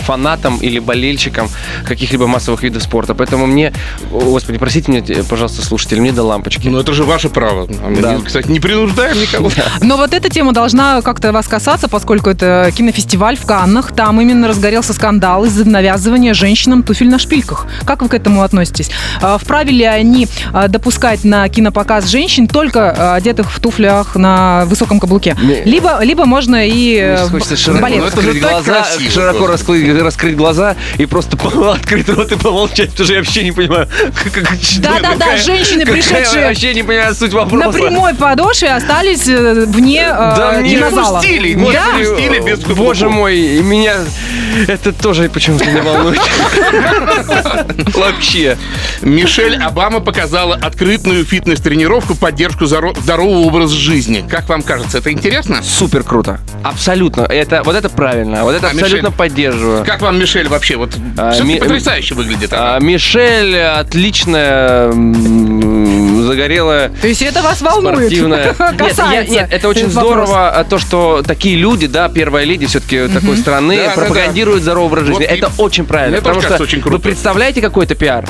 фанатом 0.00 0.58
или 0.58 0.78
болельщиком 0.78 1.48
каких-либо 1.84 2.26
массовых 2.26 2.62
видов 2.62 2.82
спорта. 2.82 3.14
Поэтому 3.14 3.46
мне, 3.46 3.72
господи, 4.10 4.58
простите 4.58 4.90
меня, 4.90 5.04
э, 5.06 5.22
пожалуйста, 5.22 5.64
слушатели, 5.64 6.00
мне 6.00 6.12
до 6.12 6.22
лампочки. 6.22 6.68
Ну 6.68 6.78
это 6.78 6.92
же 6.92 7.04
ваше 7.04 7.28
право. 7.28 7.68
А 7.82 7.88
мы, 7.88 8.00
Да. 8.00 8.18
Кстати, 8.24 8.48
не 8.48 8.60
принуждаем 8.60 9.20
никого. 9.20 9.50
Но 9.82 9.96
вот 9.96 10.14
эта 10.14 10.28
тема 10.30 10.52
должна 10.52 11.02
как-то 11.02 11.32
вас 11.32 11.46
касаться, 11.46 11.88
поскольку 11.88 12.05
это 12.14 12.70
кинофестиваль 12.74 13.36
в 13.36 13.44
Каннах. 13.46 13.92
Там 13.92 14.20
именно 14.20 14.48
разгорелся 14.48 14.92
скандал 14.92 15.44
из-за 15.44 15.64
навязывания 15.68 16.34
женщинам 16.34 16.82
туфель 16.82 17.08
на 17.08 17.18
шпильках. 17.18 17.66
Как 17.84 18.02
вы 18.02 18.08
к 18.08 18.14
этому 18.14 18.42
относитесь? 18.42 18.90
А, 19.20 19.38
Вправе 19.38 19.72
ли 19.72 19.84
они 19.84 20.28
а, 20.52 20.68
допускать 20.68 21.24
на 21.24 21.48
кинопоказ 21.48 22.06
женщин 22.06 22.46
только 22.48 22.90
а, 22.96 23.14
одетых 23.16 23.50
в 23.52 23.60
туфлях 23.60 24.14
на 24.16 24.64
высоком 24.66 25.00
каблуке? 25.00 25.36
Не. 25.42 25.62
Либо, 25.64 25.98
либо 26.02 26.24
можно 26.26 26.66
и 26.66 26.96
э, 26.96 27.28
хочется 27.28 27.56
широко, 27.56 27.82
балет. 27.82 27.98
Ну, 27.98 28.04
раскрыть 28.06 28.40
глаза, 28.40 28.72
красиво 28.82 29.10
широко 29.10 29.38
просто. 29.44 29.52
раскрыть, 29.52 30.02
раскрыть 30.02 30.36
глаза 30.36 30.76
и 30.98 31.06
просто 31.06 31.36
открыть 31.72 32.08
рот 32.08 32.32
и 32.32 32.36
помолчать, 32.36 32.90
потому 32.90 33.04
что 33.04 33.12
я 33.14 33.18
вообще 33.20 33.42
не 33.44 33.52
понимаю. 33.52 33.88
как- 34.32 34.44
Да-да-да, 34.80 35.36
женщины, 35.44 35.80
какая- 35.84 35.94
пришедшие 36.02 36.46
Вообще 36.46 36.74
не 36.74 36.82
понимаю 36.82 37.14
суть 37.14 37.32
На 37.32 37.40
вопроса. 37.40 37.70
прямой 37.78 38.14
подошве 38.14 38.70
остались 38.70 39.26
э, 39.28 39.64
вне 39.66 40.02
э, 40.08 40.34
Да 40.36 40.52
мне 40.60 40.76
кинозала. 40.76 41.18
пустили, 41.18 41.52
не 41.54 41.72
Да. 41.72 41.95
Пустили 41.98 42.38
без 42.40 42.58
каблуков. 42.60 42.76
Боже 42.76 43.08
мой, 43.08 43.36
и 43.38 43.62
меня 43.62 43.96
это 44.68 44.92
тоже 44.92 45.28
почему-то 45.28 45.64
не 45.66 45.80
волнует. 45.80 46.20
Вообще. 47.94 48.56
Мишель 49.02 49.56
Обама 49.56 50.00
показала 50.00 50.54
открытую 50.54 51.24
фитнес-тренировку 51.24 52.14
поддержку 52.14 52.66
здорового 52.66 53.46
образа 53.46 53.74
жизни. 53.76 54.24
Как 54.28 54.48
вам 54.48 54.62
кажется, 54.62 54.98
это 54.98 55.12
интересно? 55.12 55.62
Супер 55.62 56.02
круто. 56.02 56.40
Абсолютно. 56.62 57.22
Это, 57.22 57.62
вот 57.62 57.74
это 57.76 57.88
правильно. 57.88 58.42
Вот 58.44 58.54
это 58.54 58.68
А, 58.68 58.70
абсолютно 58.70 58.96
Мишель? 59.08 59.12
поддерживаю. 59.12 59.84
Как 59.84 60.00
вам 60.02 60.18
Мишель 60.18 60.48
вообще? 60.48 60.76
Вот 60.76 60.94
А, 61.16 61.32
все 61.32 61.42
ми- 61.44 61.58
потрясающе 61.58 62.14
выглядит. 62.14 62.50
А. 62.52 62.78
Мишель 62.80 63.56
отличная, 63.58 64.88
м, 64.90 66.26
загорелая, 66.26 66.90
То 67.00 67.06
есть 67.08 67.22
это 67.22 67.42
вас 67.42 67.60
волнует? 67.60 67.96
спортивная. 67.98 68.46
Нет, 68.58 68.58
я- 68.60 68.88
Касается 68.88 69.32
нет, 69.32 69.48
это 69.52 69.68
очень 69.68 69.90
здорово, 69.90 70.50
а, 70.50 70.64
то, 70.64 70.78
что 70.78 71.22
такие 71.26 71.56
люди, 71.56 71.85
да, 71.90 72.08
первая 72.08 72.44
леди 72.44 72.66
все-таки 72.66 73.08
такой 73.08 73.36
страны, 73.36 73.76
Да, 73.76 73.86
да, 73.88 73.92
пропагандируют 73.94 74.62
здоровый 74.62 74.86
образ 74.88 75.08
Вот 75.08 75.18
жизни. 75.20 75.24
и- 75.34 75.38
это 75.38 75.50
очень 75.58 75.84
правильно. 75.84 76.12
Мне 76.16 76.22
потому 76.22 76.40
что 76.40 76.62
очень 76.62 76.80
круто. 76.80 76.96
вы 76.96 77.02
представляете 77.02 77.60
какой-то 77.60 77.94
пиар? 77.94 78.26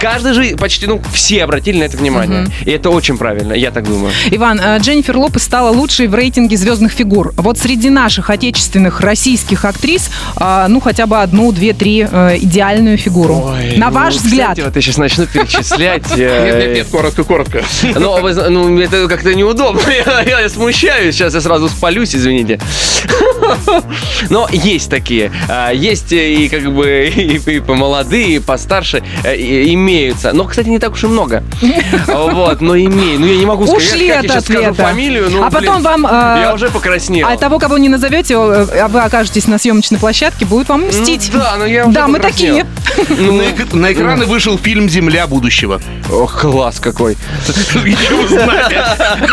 Каждый 0.00 0.34
же, 0.34 0.56
почти, 0.56 0.86
ну, 0.86 1.00
все 1.12 1.42
обратили 1.44 1.78
на 1.78 1.84
это 1.84 1.96
внимание. 1.96 2.46
И 2.64 2.70
это 2.70 2.90
очень 2.90 3.16
правильно, 3.18 3.52
я 3.54 3.70
так 3.70 3.84
думаю. 3.84 4.12
Иван, 4.30 4.60
э, 4.62 4.78
Дженнифер 4.78 5.16
Лопес 5.16 5.42
стала 5.42 5.70
лучшей 5.70 6.06
в 6.08 6.14
рейтинге 6.14 6.56
звездных 6.56 6.92
фигур. 6.92 7.32
Вот 7.36 7.58
среди 7.58 7.88
наших 7.90 8.30
отечественных 8.30 9.00
российских 9.00 9.64
актрис, 9.64 10.10
а, 10.36 10.68
ну, 10.68 10.80
хотя 10.80 11.06
бы 11.06 11.20
одну, 11.20 11.52
две, 11.52 11.72
три 11.72 12.06
э, 12.10 12.36
идеальную 12.38 12.98
фигуру. 12.98 13.50
На 13.76 13.88
ну, 13.88 13.92
ваш 13.94 14.14
кстати, 14.14 14.26
взгляд. 14.28 14.58
вот 14.58 14.76
я 14.76 14.82
сейчас 14.82 14.98
начну 14.98 15.26
перечислять. 15.26 16.04
э, 16.16 16.44
Нет, 16.46 16.64
нет, 16.66 16.76
нет, 16.76 16.86
коротко, 16.90 17.24
коротко. 17.24 17.62
Ну, 17.82 18.32
зна- 18.32 18.50
ну, 18.50 18.78
это 18.78 19.08
как-то 19.08 19.34
неудобно. 19.34 19.80
Я 20.26 20.48
смущаюсь. 20.48 21.14
Сейчас 21.14 21.34
я 21.34 21.40
сразу 21.40 21.68
спалюсь, 21.68 22.14
извините. 22.14 22.60
Но 24.30 24.48
есть 24.50 24.90
такие. 24.90 25.30
А, 25.48 25.70
Есть 25.72 26.12
и 26.12 26.48
как 26.48 26.72
бы 26.72 27.10
и, 27.16 27.36
и 27.36 27.60
помолодые, 27.60 28.36
и 28.36 28.38
постарше 28.38 29.02
э, 29.24 29.36
и- 29.36 29.72
имеются. 29.74 30.32
Но, 30.32 30.44
кстати, 30.44 30.68
не 30.68 30.78
так 30.78 30.92
уж 30.92 31.04
и 31.04 31.06
много. 31.06 31.42
Вот, 32.06 32.60
но 32.60 32.76
имею. 32.76 33.20
Ну, 33.20 33.26
я 33.26 33.36
не 33.36 33.46
могу 33.46 33.66
сказать. 33.66 33.82
Ушли 33.82 34.06
я, 34.06 34.18
от 34.18 34.24
я 34.24 34.30
сейчас 34.30 34.44
скажу 34.44 34.60
ответа. 34.70 34.82
фамилию. 34.82 35.28
Ну, 35.30 35.44
А 35.44 35.50
потом 35.50 35.76
блин, 35.76 35.82
вам, 35.82 36.06
э, 36.06 36.40
Я 36.42 36.52
уже 36.54 36.68
покраснел. 36.70 37.26
А 37.28 37.36
того, 37.36 37.58
кого 37.58 37.78
не 37.78 37.88
назовете, 37.88 38.34
э, 38.34 38.80
а 38.80 38.88
вы 38.88 39.00
окажетесь 39.00 39.46
на 39.46 39.58
съемочной 39.58 39.98
площадке, 39.98 40.44
будет 40.44 40.68
вам 40.68 40.82
Ну 40.82 40.88
мстить. 40.88 41.30
Да, 41.32 41.56
но 41.58 41.66
я 41.66 41.84
уже 41.84 41.94
Да, 41.94 42.06
мы 42.08 42.18
такие. 42.18 42.66
Ну, 43.08 43.32
На, 43.32 43.42
эк- 43.42 43.74
на 43.76 43.92
экраны 43.92 44.26
вышел 44.26 44.58
фильм 44.58 44.88
«Земля 44.88 45.26
будущего». 45.26 45.80
Ох, 46.10 46.40
класс 46.42 46.78
какой. 46.80 47.16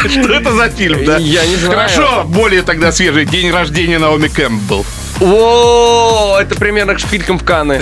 Что 0.09 0.33
это 0.33 0.51
за 0.53 0.69
фильм, 0.69 1.05
да? 1.05 1.17
Я 1.17 1.45
не 1.45 1.55
знаю. 1.55 1.73
Хорошо, 1.77 2.23
более 2.25 2.61
тогда 2.63 2.91
свежий 3.23 3.25
день 3.25 3.51
рождения 3.51 3.99
Наоми 3.99 4.27
Кэмпбелл. 4.27 4.85
О, 5.21 6.37
это 6.39 6.55
примерно 6.55 6.95
к 6.95 6.99
шпилькам 6.99 7.37
в 7.37 7.43
Каны. 7.43 7.81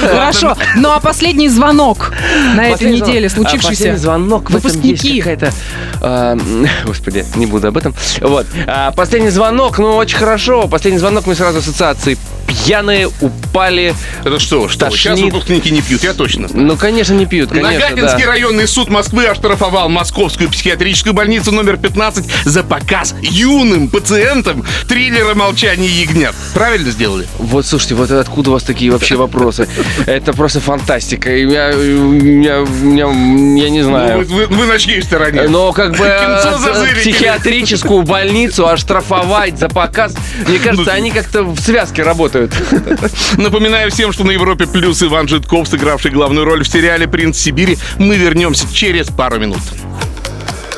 Хорошо. 0.00 0.56
Ну 0.76 0.90
а 0.90 1.00
последний 1.00 1.48
звонок 1.48 2.12
на 2.54 2.68
этой 2.68 2.92
неделе. 2.92 3.26
А, 3.26 3.30
случившийся. 3.30 3.68
Последний 3.68 3.98
звонок. 3.98 4.50
Выпускники. 4.50 5.20
какая-то... 5.20 6.38
господи, 6.84 7.24
не 7.34 7.46
буду 7.46 7.68
об 7.68 7.76
этом. 7.76 7.94
Вот. 8.20 8.46
А, 8.66 8.92
последний 8.92 9.30
звонок, 9.30 9.78
ну, 9.78 9.96
очень 9.96 10.16
хорошо. 10.16 10.68
Последний 10.68 10.98
звонок, 10.98 11.26
мне 11.26 11.34
сразу 11.34 11.58
ассоциации. 11.58 12.16
Пьяные 12.46 13.08
упали. 13.20 13.94
Это 14.24 14.38
что, 14.38 14.68
что? 14.68 14.90
Сейчас 14.90 15.20
выпускники 15.20 15.70
не 15.70 15.82
пьют, 15.82 16.02
я 16.04 16.12
точно. 16.14 16.48
Ну, 16.52 16.76
конечно, 16.76 17.14
не 17.14 17.26
пьют, 17.26 17.50
конечно, 17.50 17.72
Нагатинский 17.72 18.24
да. 18.24 18.30
районный 18.30 18.66
суд 18.68 18.88
Москвы 18.88 19.26
оштрафовал 19.26 19.88
Московскую 19.88 20.50
психиатрическую 20.50 21.12
больницу 21.14 21.52
номер 21.52 21.76
15 21.76 22.24
за 22.44 22.62
показ 22.62 23.14
юным 23.20 23.88
пациентам 23.88 24.64
триллера 24.88 25.34
«Молчание 25.34 25.88
ягнят». 25.90 26.34
Правильно 26.54 26.90
сделали? 26.90 27.26
Вот, 27.38 27.66
слушайте, 27.66 27.94
вот 27.94 28.10
откуда 28.10 28.50
у 28.50 28.52
вас 28.54 28.62
такие 28.62 28.90
вообще 28.90 29.16
вопросы? 29.16 29.68
Это 30.06 30.32
просто 30.32 30.60
фантастика. 30.60 31.34
Я, 31.34 31.70
я, 31.70 32.58
я, 32.58 32.64
я 32.64 33.70
не 33.70 33.82
Ну, 33.82 33.88
знаю. 33.88 34.24
вы, 34.26 34.46
вы 34.46 34.66
на 34.66 34.78
чьей 34.78 35.02
стороне? 35.02 35.42
Но 35.48 35.72
как 35.72 35.96
бы 35.96 36.04
э, 36.06 37.00
психиатрическую 37.00 38.02
больницу 38.02 38.68
оштрафовать 38.68 39.58
за 39.58 39.68
показ, 39.68 40.14
мне 40.46 40.58
кажется, 40.58 40.92
они 40.92 41.10
как-то 41.10 41.42
в 41.42 41.58
связке 41.60 42.02
работают. 42.02 42.35
Напоминаю 43.36 43.90
всем, 43.90 44.12
что 44.12 44.24
на 44.24 44.30
Европе 44.30 44.66
Плюс 44.66 45.02
Иван 45.02 45.28
Житков, 45.28 45.68
сыгравший 45.68 46.10
главную 46.10 46.44
роль 46.44 46.64
в 46.64 46.68
сериале 46.68 47.08
«Принц 47.08 47.38
Сибири». 47.38 47.78
Мы 47.98 48.16
вернемся 48.16 48.66
через 48.72 49.06
пару 49.08 49.38
минут. 49.38 49.60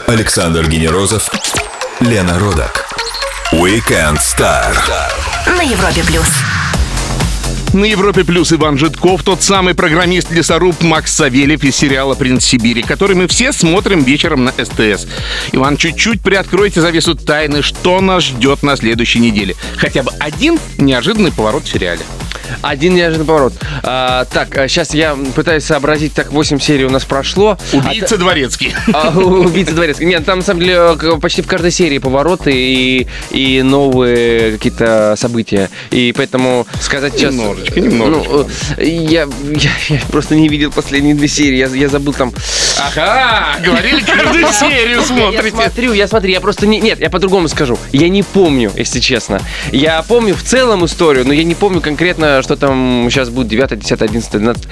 Александр 0.06 0.66
Генерозов, 0.68 1.30
Лена 2.00 2.38
Родак. 2.38 2.86
Weekend 3.52 4.18
Star. 4.18 4.76
На 5.46 5.62
Европе 5.62 6.02
плюс. 6.04 6.47
На 7.74 7.84
Европе 7.84 8.24
Плюс 8.24 8.50
Иван 8.52 8.78
Житков, 8.78 9.22
тот 9.22 9.42
самый 9.42 9.74
программист-лесоруб 9.74 10.80
Макс 10.80 11.14
Савельев 11.14 11.62
из 11.64 11.76
сериала 11.76 12.14
«Принц 12.14 12.44
Сибири», 12.44 12.82
который 12.82 13.14
мы 13.14 13.28
все 13.28 13.52
смотрим 13.52 14.02
вечером 14.02 14.44
на 14.44 14.52
СТС. 14.52 15.06
Иван, 15.52 15.76
чуть-чуть 15.76 16.22
приоткройте 16.22 16.80
завесу 16.80 17.14
тайны, 17.14 17.62
что 17.62 18.00
нас 18.00 18.24
ждет 18.24 18.62
на 18.62 18.74
следующей 18.76 19.18
неделе. 19.18 19.54
Хотя 19.76 20.02
бы 20.02 20.10
один 20.18 20.58
неожиданный 20.78 21.30
поворот 21.30 21.64
в 21.64 21.68
сериале. 21.68 22.00
Один 22.62 22.94
неожиданный 22.94 23.26
поворот. 23.26 23.52
А, 23.82 24.24
так, 24.26 24.54
сейчас 24.68 24.94
я 24.94 25.16
пытаюсь 25.34 25.64
сообразить, 25.64 26.14
так, 26.14 26.32
8 26.32 26.60
серий 26.60 26.84
у 26.84 26.90
нас 26.90 27.04
прошло. 27.04 27.58
Убийца 27.72 28.16
дворецкий. 28.16 28.74
А, 28.92 29.10
убийца 29.10 29.74
дворецкий. 29.74 30.06
Нет, 30.06 30.24
там, 30.24 30.38
на 30.38 30.44
самом 30.44 30.60
деле, 30.60 30.96
почти 31.20 31.42
в 31.42 31.46
каждой 31.46 31.70
серии 31.70 31.98
повороты 31.98 32.52
и, 32.54 33.06
и 33.30 33.62
новые 33.62 34.52
какие-то 34.52 35.14
события. 35.16 35.70
И 35.90 36.12
поэтому 36.16 36.66
сказать 36.80 37.14
сейчас... 37.14 37.34
Немножечко, 37.34 37.80
немножечко. 37.80 38.32
Ну, 38.32 38.48
э, 38.76 38.86
я, 38.86 39.28
я, 39.44 39.70
я 39.88 40.00
просто 40.10 40.34
не 40.34 40.48
видел 40.48 40.72
последние 40.72 41.14
две 41.14 41.28
серии. 41.28 41.56
Я, 41.56 41.68
я 41.68 41.88
забыл 41.88 42.12
там... 42.12 42.32
Ага, 42.78 43.56
говорили, 43.64 44.00
каждую 44.00 44.46
серию 44.52 44.98
Я 44.98 45.02
смотрите. 45.02 45.50
смотрю, 45.50 45.92
я 45.92 46.08
смотрю, 46.08 46.30
я 46.32 46.40
просто 46.40 46.66
не... 46.66 46.80
Нет, 46.80 47.00
я 47.00 47.10
по-другому 47.10 47.48
скажу. 47.48 47.78
Я 47.92 48.08
не 48.08 48.22
помню, 48.22 48.72
если 48.76 49.00
честно. 49.00 49.40
Я 49.72 50.02
помню 50.02 50.34
в 50.34 50.42
целом 50.42 50.84
историю, 50.84 51.26
но 51.26 51.32
я 51.32 51.44
не 51.44 51.54
помню 51.54 51.80
конкретно, 51.80 52.37
что 52.42 52.56
там 52.56 53.08
сейчас 53.10 53.28
будет 53.30 53.48
9, 53.48 53.78
10, 53.78 54.02
11, 54.02 54.30
12 54.32 54.68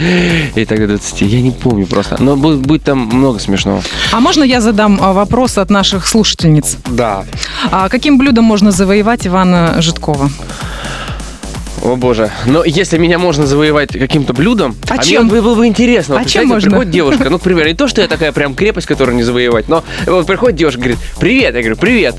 и 0.54 0.64
так 0.64 0.78
до 0.78 0.86
20. 0.88 1.22
Я 1.22 1.40
не 1.40 1.50
помню 1.50 1.86
просто. 1.86 2.16
Но 2.22 2.36
будет, 2.36 2.60
будет 2.60 2.84
там 2.84 2.98
много 2.98 3.38
смешного. 3.38 3.82
А 4.12 4.20
можно 4.20 4.44
я 4.44 4.60
задам 4.60 4.98
а, 5.00 5.12
вопрос 5.12 5.58
от 5.58 5.70
наших 5.70 6.06
слушательниц? 6.06 6.76
Да. 6.90 7.24
А 7.70 7.88
каким 7.88 8.18
блюдом 8.18 8.44
можно 8.44 8.70
завоевать 8.70 9.26
Ивана 9.26 9.80
Житкова? 9.80 10.30
О 11.82 11.94
боже. 11.96 12.30
Но 12.46 12.64
если 12.64 12.98
меня 12.98 13.18
можно 13.18 13.46
завоевать 13.46 13.92
каким-то 13.92 14.32
блюдом, 14.32 14.74
А 14.88 14.94
мне 14.94 15.04
чем? 15.04 15.28
вот 15.28 15.40
было 15.40 15.54
бы 15.54 15.66
интересно. 15.66 16.16
А 16.16 16.18
Вот, 16.20 16.28
чем 16.28 16.42
представляете, 16.42 16.54
можно? 16.54 16.70
приходит 16.70 16.90
девушка, 16.92 17.30
ну, 17.30 17.38
к 17.38 17.42
примеру, 17.42 17.68
не 17.68 17.74
то, 17.74 17.86
что 17.86 18.00
я 18.00 18.08
такая 18.08 18.32
прям 18.32 18.54
крепость, 18.54 18.86
которую 18.86 19.16
не 19.16 19.22
завоевать, 19.22 19.68
но 19.68 19.84
вот 20.06 20.26
приходит 20.26 20.56
девушка, 20.56 20.78
говорит, 20.80 20.98
привет, 21.20 21.54
я 21.54 21.60
говорю, 21.60 21.76
привет. 21.76 22.16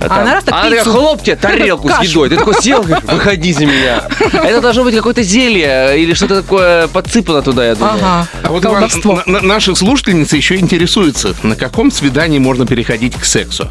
Там, 0.00 0.10
она 0.12 0.34
раз 0.34 0.44
так 0.44 0.54
она 0.54 0.64
такая, 0.70 0.84
хлоп 0.84 1.22
тебе 1.22 1.36
тарелку 1.40 1.88
с 1.88 2.00
едой. 2.02 2.28
Ты 2.28 2.36
такой 2.36 2.54
сел, 2.60 2.82
говоришь, 2.82 3.04
выходи 3.04 3.52
за 3.52 3.66
меня. 3.66 4.02
Это 4.32 4.60
должно 4.60 4.84
быть 4.84 4.94
какое-то 4.94 5.22
зелье 5.22 5.94
или 5.98 6.12
что-то 6.14 6.42
такое 6.42 6.88
подсыпано 6.88 7.42
туда, 7.42 7.66
я 7.66 7.74
думаю. 7.74 7.94
Ага, 7.94 8.26
А 8.42 8.48
вот 8.50 8.64
Иван, 8.64 8.88
на- 9.26 9.32
на- 9.32 9.40
наши 9.40 9.74
слушательницы 9.76 10.36
еще 10.36 10.56
интересуются, 10.56 11.34
на 11.42 11.54
каком 11.56 11.90
свидании 11.90 12.38
можно 12.38 12.66
переходить 12.66 13.14
к 13.14 13.24
сексу. 13.24 13.68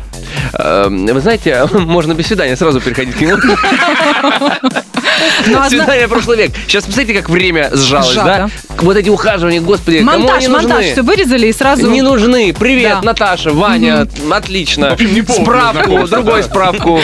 Эм, 0.53 1.05
Вы 1.07 1.19
знаете, 1.21 1.67
можно 1.73 2.13
без 2.13 2.27
свидания 2.27 2.55
сразу 2.55 2.79
переходить 2.79 3.15
к 3.15 3.21
нему. 3.21 3.37
Ну, 5.47 5.59
а 5.59 5.69
Свидание 5.69 6.07
прошлый 6.07 6.37
век. 6.37 6.51
Сейчас 6.67 6.85
посмотрите, 6.85 7.19
как 7.19 7.29
время 7.29 7.69
сжалось, 7.73 8.15
да? 8.15 8.49
Вот 8.77 8.95
эти 8.95 9.09
ухаживания, 9.09 9.61
господи, 9.61 9.99
кому 9.99 10.11
Монтаж, 10.11 10.37
они 10.37 10.47
нужны? 10.47 10.69
монтаж, 10.69 10.85
все 10.91 11.01
вырезали 11.01 11.47
и 11.47 11.53
сразу... 11.53 11.89
Не 11.89 12.01
нужны. 12.01 12.53
Привет. 12.53 13.03
Наташа, 13.03 13.51
Ваня, 13.51 14.07
отлично. 14.31 14.89
В 14.89 14.93
общем, 14.93 15.13
не 15.13 15.21
Справку, 15.21 16.07
другой 16.07 16.43
справку. 16.43 16.99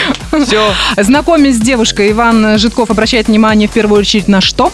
Все. 0.45 0.73
Знакомясь 0.97 1.55
с 1.55 1.59
девушкой, 1.59 2.11
Иван 2.11 2.57
Житков 2.57 2.89
обращает 2.89 3.27
внимание 3.27 3.67
в 3.67 3.71
первую 3.71 3.99
очередь 4.01 4.27
на 4.27 4.41
что? 4.41 4.71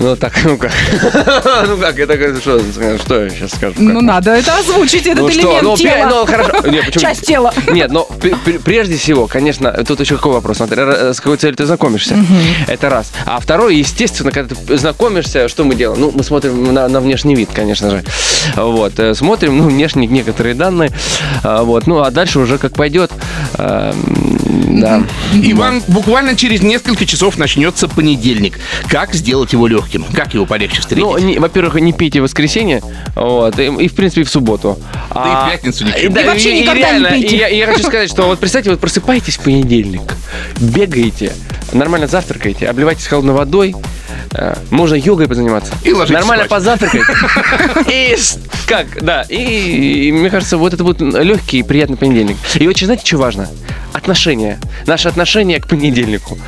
Ну 0.00 0.16
так, 0.16 0.32
ну 0.44 0.56
как? 0.56 0.70
Ну 1.66 1.76
как, 1.76 1.98
это 1.98 2.40
что, 2.40 2.60
что 2.98 3.24
я 3.24 3.30
сейчас 3.30 3.52
скажу? 3.52 3.74
Ну, 3.78 4.00
надо 4.00 4.30
это 4.32 4.56
озвучить, 4.58 5.06
этот 5.06 5.22
Ну 5.24 5.30
что, 5.30 5.40
элемент 5.40 5.62
ну, 5.62 5.76
тела. 5.76 6.06
ну 6.08 6.26
хорошо. 6.26 6.52
Нет, 6.68 6.84
почему? 6.86 7.00
Часть 7.02 7.26
тела. 7.26 7.52
Нет, 7.72 7.90
но 7.90 8.04
пр- 8.04 8.60
прежде 8.64 8.96
всего, 8.96 9.26
конечно, 9.26 9.72
тут 9.86 10.00
еще 10.00 10.16
какой 10.16 10.32
вопрос? 10.34 10.58
Смотри, 10.58 10.80
р- 10.82 11.14
с 11.14 11.20
какой 11.20 11.36
целью 11.36 11.56
ты 11.56 11.66
знакомишься? 11.66 12.16
Это 12.68 12.88
раз. 12.90 13.10
А 13.26 13.40
второй, 13.40 13.76
естественно, 13.76 14.30
когда 14.30 14.54
ты 14.54 14.78
знакомишься, 14.78 15.48
что 15.48 15.64
мы 15.64 15.74
делаем? 15.74 16.00
Ну, 16.00 16.12
мы 16.14 16.22
смотрим 16.22 16.72
на, 16.72 16.86
на 16.88 17.00
внешний 17.00 17.34
вид, 17.34 17.50
конечно 17.52 17.90
же. 17.90 18.04
Вот. 18.56 18.98
э, 18.98 19.14
Смотрим, 19.14 19.58
ну, 19.58 19.64
внешне 19.68 20.06
некоторые 20.06 20.54
данные. 20.54 20.90
А, 21.42 21.62
Вот. 21.64 21.86
Ну, 21.86 22.00
а 22.02 22.10
дальше 22.10 22.38
уже 22.38 22.58
как 22.58 22.74
пойдет. 22.74 23.10
Эм, 23.58 24.80
Да. 24.80 25.02
Иван, 25.34 25.82
буквально 25.88 26.36
через 26.36 26.62
несколько 26.62 27.04
часов 27.04 27.36
начнется 27.36 27.88
понедельник. 27.88 28.58
Как 28.88 29.12
сделать 29.14 29.52
его 29.52 29.66
легким? 29.66 29.87
Как 30.14 30.34
его 30.34 30.46
полегче 30.46 30.80
встретить? 30.80 31.04
Ну, 31.04 31.16
не- 31.18 31.38
во-первых, 31.38 31.74
не 31.76 31.92
пейте 31.92 32.20
в 32.20 32.24
воскресенье, 32.24 32.82
вот, 33.14 33.58
и, 33.58 33.64
и, 33.66 33.88
в 33.88 33.94
принципе, 33.94 34.24
в 34.24 34.30
субботу. 34.30 34.78
Да 35.14 35.22
и 35.22 35.48
в 35.48 35.50
пятницу 35.52 35.84
не 35.84 35.90
и, 35.90 35.94
пью. 35.94 36.10
да, 36.10 36.20
И 36.22 36.26
вообще 36.26 36.52
и- 36.54 36.58
и 36.58 36.62
никогда 36.62 36.74
не 36.92 36.98
реально, 37.00 37.08
пейте. 37.10 37.36
и 37.36 37.38
я, 37.38 37.48
я 37.48 37.66
хочу 37.66 37.82
сказать, 37.82 38.10
что 38.10 38.24
вот 38.26 38.38
представьте, 38.38 38.70
вот 38.70 38.80
просыпаетесь 38.80 39.36
в 39.38 39.40
понедельник, 39.40 40.02
бегаете, 40.60 41.32
нормально 41.72 42.06
завтракаете, 42.06 42.68
обливаетесь 42.68 43.06
холодной 43.06 43.34
водой, 43.34 43.74
э, 44.32 44.54
можно 44.70 44.94
йогой 44.94 45.28
позаниматься. 45.28 45.72
И 45.84 45.92
ложитесь 45.92 46.14
Нормально 46.14 46.44
спать. 46.46 46.58
позавтракать. 46.58 47.02
И 47.88 48.16
как, 48.66 49.02
да. 49.02 49.22
И, 49.28 50.08
и 50.08 50.12
мне 50.12 50.28
кажется, 50.30 50.56
вот 50.58 50.74
это 50.74 50.84
будет 50.84 51.00
легкий 51.00 51.58
и 51.60 51.62
приятный 51.62 51.96
понедельник. 51.96 52.36
И 52.54 52.66
очень, 52.68 52.86
знаете, 52.86 53.06
что 53.06 53.16
важно? 53.18 53.48
Отношения. 53.94 54.58
Наше 54.86 55.08
отношение 55.08 55.58
к 55.60 55.66
понедельнику. 55.66 56.38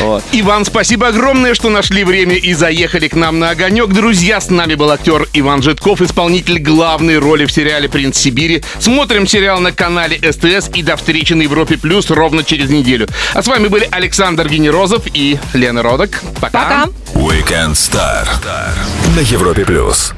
Вот. 0.00 0.24
Иван, 0.32 0.64
спасибо 0.64 1.08
огромное, 1.08 1.54
что 1.54 1.68
нашли 1.68 2.04
время 2.04 2.36
и 2.36 2.54
заехали 2.54 3.08
к 3.08 3.14
нам 3.14 3.38
на 3.38 3.50
огонек. 3.50 3.88
Друзья, 3.88 4.40
с 4.40 4.48
нами 4.48 4.74
был 4.74 4.90
актер 4.90 5.28
Иван 5.34 5.62
Житков, 5.62 6.00
исполнитель 6.00 6.58
главной 6.58 7.18
роли 7.18 7.44
в 7.44 7.52
сериале 7.52 7.88
«Принц 7.88 8.16
Сибири». 8.16 8.62
Смотрим 8.78 9.26
сериал 9.26 9.60
на 9.60 9.72
канале 9.72 10.18
СТС 10.18 10.70
и 10.74 10.82
до 10.82 10.96
встречи 10.96 11.34
на 11.34 11.42
Европе 11.42 11.76
Плюс 11.76 12.10
ровно 12.10 12.44
через 12.44 12.70
неделю. 12.70 13.08
А 13.34 13.42
с 13.42 13.46
вами 13.46 13.68
были 13.68 13.88
Александр 13.90 14.48
Генерозов 14.48 15.02
и 15.12 15.38
Лена 15.52 15.82
Родок. 15.82 16.22
Пока. 16.40 16.86
Пока. 16.86 16.88
Weekend 17.14 17.72
Star 17.72 18.26
на 19.14 19.20
Европе 19.20 19.64
плюс. 19.64 20.14